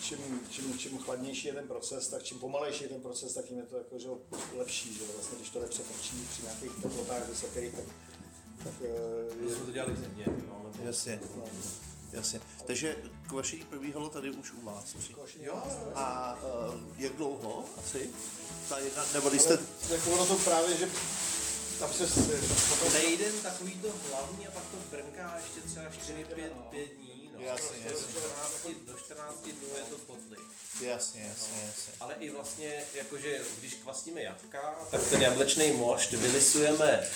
[0.00, 3.58] čím, čím, čím chladnější je ten proces, tak čím pomalejší je ten proces, tak tím
[3.58, 4.08] je to jako, že
[4.56, 7.84] lepší, že vlastně, když to jde přetrčí při nějakých teplotách vysokých, tak,
[8.64, 9.54] tak je...
[9.54, 10.86] jsme to dělali země, no, nebo...
[10.86, 11.20] Jasně.
[11.36, 11.44] No.
[12.12, 12.40] Jasně.
[12.66, 12.96] Takže
[13.28, 14.94] kvašení probíhalo tady už u vás.
[15.40, 15.62] Jo.
[15.94, 16.38] A
[16.74, 18.10] uh, jak dlouho asi?
[18.68, 19.56] Ta jedna, nebo když jste...
[19.88, 20.88] Tak ono to právě, že
[21.78, 22.06] tam se...
[22.68, 22.92] Potom...
[22.92, 27.11] Nejden takový to hlavní a pak to brnká ještě třeba 4-5 dní
[27.46, 28.74] Jasně, jasně.
[28.86, 30.36] Do 14 dnů je to potli.
[30.80, 31.92] Jasně, jasně, jasně.
[32.00, 37.08] Ale i vlastně, jakože když kvasíme jatka, tak ten jablečný mošt vylisujeme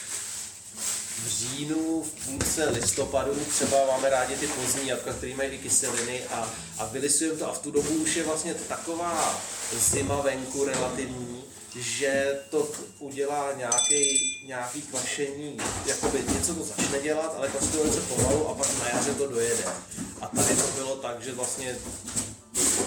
[1.25, 6.25] v říjnu, v půlce listopadu, třeba máme rádi ty pozdní jatka, které mají i kyseliny
[6.25, 11.45] a, a vylisujeme to a v tu dobu už je vlastně taková zima venku relativní,
[11.77, 12.69] že to
[12.99, 18.55] udělá nějaký, nějaký kvašení, jakoby něco to začne dělat, ale kvasí to velice pomalu a
[18.55, 19.65] pak na jaře to dojede.
[20.21, 21.77] A tady to bylo tak, že vlastně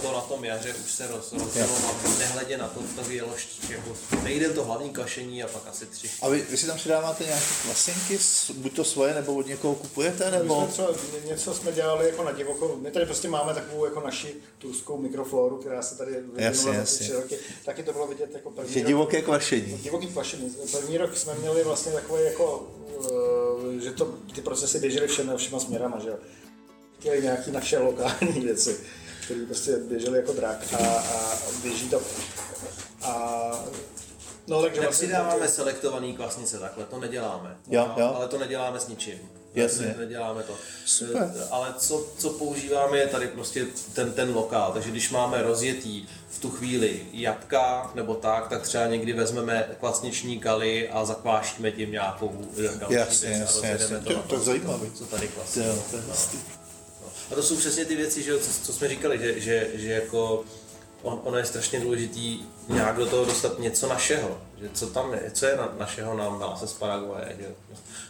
[0.01, 3.33] to na tom jaře už se roz, rozjelo a nehledě na to, to jelo
[3.69, 6.09] jako nejde to hlavní kašení a pak asi tři.
[6.21, 8.19] A vy, vy si tam přidáváte nějaké klasinky,
[8.53, 10.61] buď to svoje, nebo od někoho kupujete, nebo?
[10.61, 10.89] My jsme třeba,
[11.25, 15.57] něco jsme dělali jako na divoko, my tady prostě máme takovou jako naši turskou mikrofloru,
[15.57, 19.21] která se tady vyvinula za tři roky, taky to bylo vidět jako první Že divoké
[19.21, 19.77] kvašení.
[19.77, 20.55] Divoký kvašení.
[20.71, 22.67] První rok jsme měli vlastně takové jako,
[22.97, 26.15] uh, že to, ty procesy běžely všem, všema směrama, že jo.
[26.99, 28.79] Chtěli nějaké naše lokální věci
[29.29, 32.01] který prostě běželi jako drak a, a běží to.
[33.01, 33.51] A
[34.47, 35.53] No, takže vlastně dáváme to...
[35.53, 37.57] selektovaný kvasnice, takhle to neděláme.
[37.67, 38.13] Jo, jo.
[38.15, 39.19] Ale to neděláme s ničím.
[39.55, 39.85] Jasně.
[39.85, 40.53] Ne, neděláme to.
[40.85, 41.31] Super.
[41.35, 46.05] Eh, ale co, co používáme je tady prostě ten, ten lokál, takže když máme rozjetý
[46.29, 51.91] v tu chvíli jabka nebo tak, tak třeba někdy vezmeme kvasniční kaly a zakvášíme tím
[51.91, 52.45] nějakou
[52.79, 53.97] další jasně, věc jasně, a jasně.
[53.99, 54.91] to, to, to zajímavé.
[54.91, 55.61] Co tady kvasí.
[57.31, 60.45] A to jsou přesně ty věci, že, co, co jsme říkali, že, že, že jako
[61.01, 64.41] on, ono je strašně důležitý nějak do toho dostat něco našeho.
[64.61, 67.35] Že co tam je, co je na, našeho nám dá se z Paraguaje.
[67.39, 67.47] Že?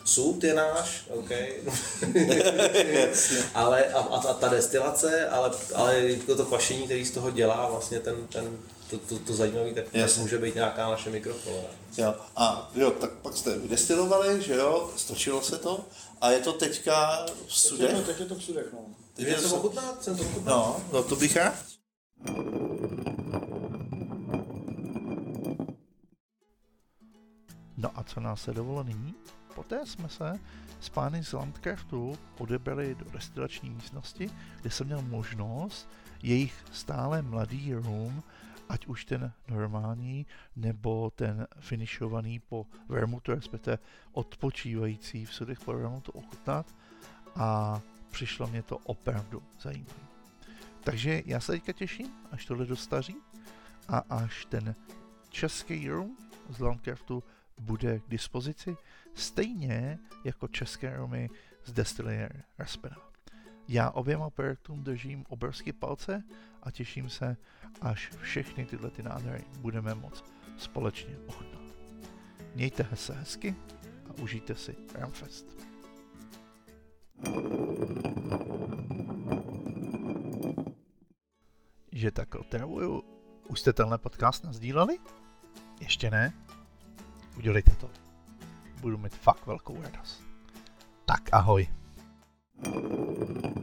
[0.05, 1.29] Sůd je náš, OK.
[3.53, 7.99] ale a, a, ta destilace, ale, ale jako to kvašení, který z toho dělá vlastně
[7.99, 8.57] ten, ten,
[8.89, 11.67] to, to, to zajímavé, tak to může být nějaká naše mikrokolora.
[11.97, 15.85] Jo, a jo, tak pak jste vydestilovali, že jo, stočilo se to
[16.21, 17.89] a je to teďka v sudech?
[17.89, 18.79] Teď je to, teď je to v sudech, no.
[19.19, 20.03] Je to ochutnat?
[20.03, 20.55] Jsem to ochutnat?
[20.55, 21.65] No, no to bych rád.
[27.77, 29.15] No a co nás se dovolilo nyní?
[29.55, 30.39] Poté jsme se
[30.79, 34.29] s pány z Landcraftu odebrali do destilační místnosti,
[34.61, 35.89] kde jsem měl možnost
[36.23, 38.23] jejich stále mladý rum,
[38.69, 43.79] ať už ten normální, nebo ten finishovaný po vermutu, respektive
[44.11, 46.75] odpočívající v sudech po vermutu ochutnat
[47.35, 47.81] a
[48.11, 49.99] přišlo mě to opravdu zajímavé.
[50.83, 53.15] Takže já se teďka těším, až tohle dostaří
[53.87, 54.75] a až ten
[55.29, 56.17] český rum
[56.49, 57.23] z Landcraftu
[57.59, 58.77] bude k dispozici,
[59.13, 61.29] stejně jako české romy
[61.65, 62.97] z Destillery Raspena.
[63.67, 66.23] Já oběma projektům držím obrovské palce
[66.63, 67.37] a těším se,
[67.81, 71.61] až všechny tyhle ty nádhery budeme moct společně ochutnat.
[72.55, 73.55] Mějte se hezky
[74.09, 75.68] a užijte si Ramfest.
[81.91, 83.03] Že tak otravuju.
[83.47, 84.97] Už jste tenhle podcast nazdíleli?
[85.81, 86.33] Ještě ne?
[87.37, 87.89] Udělejte to.
[88.81, 90.23] Budu mít fakt velkou radost.
[91.05, 91.67] Tak ahoj.
[92.61, 93.58] thank you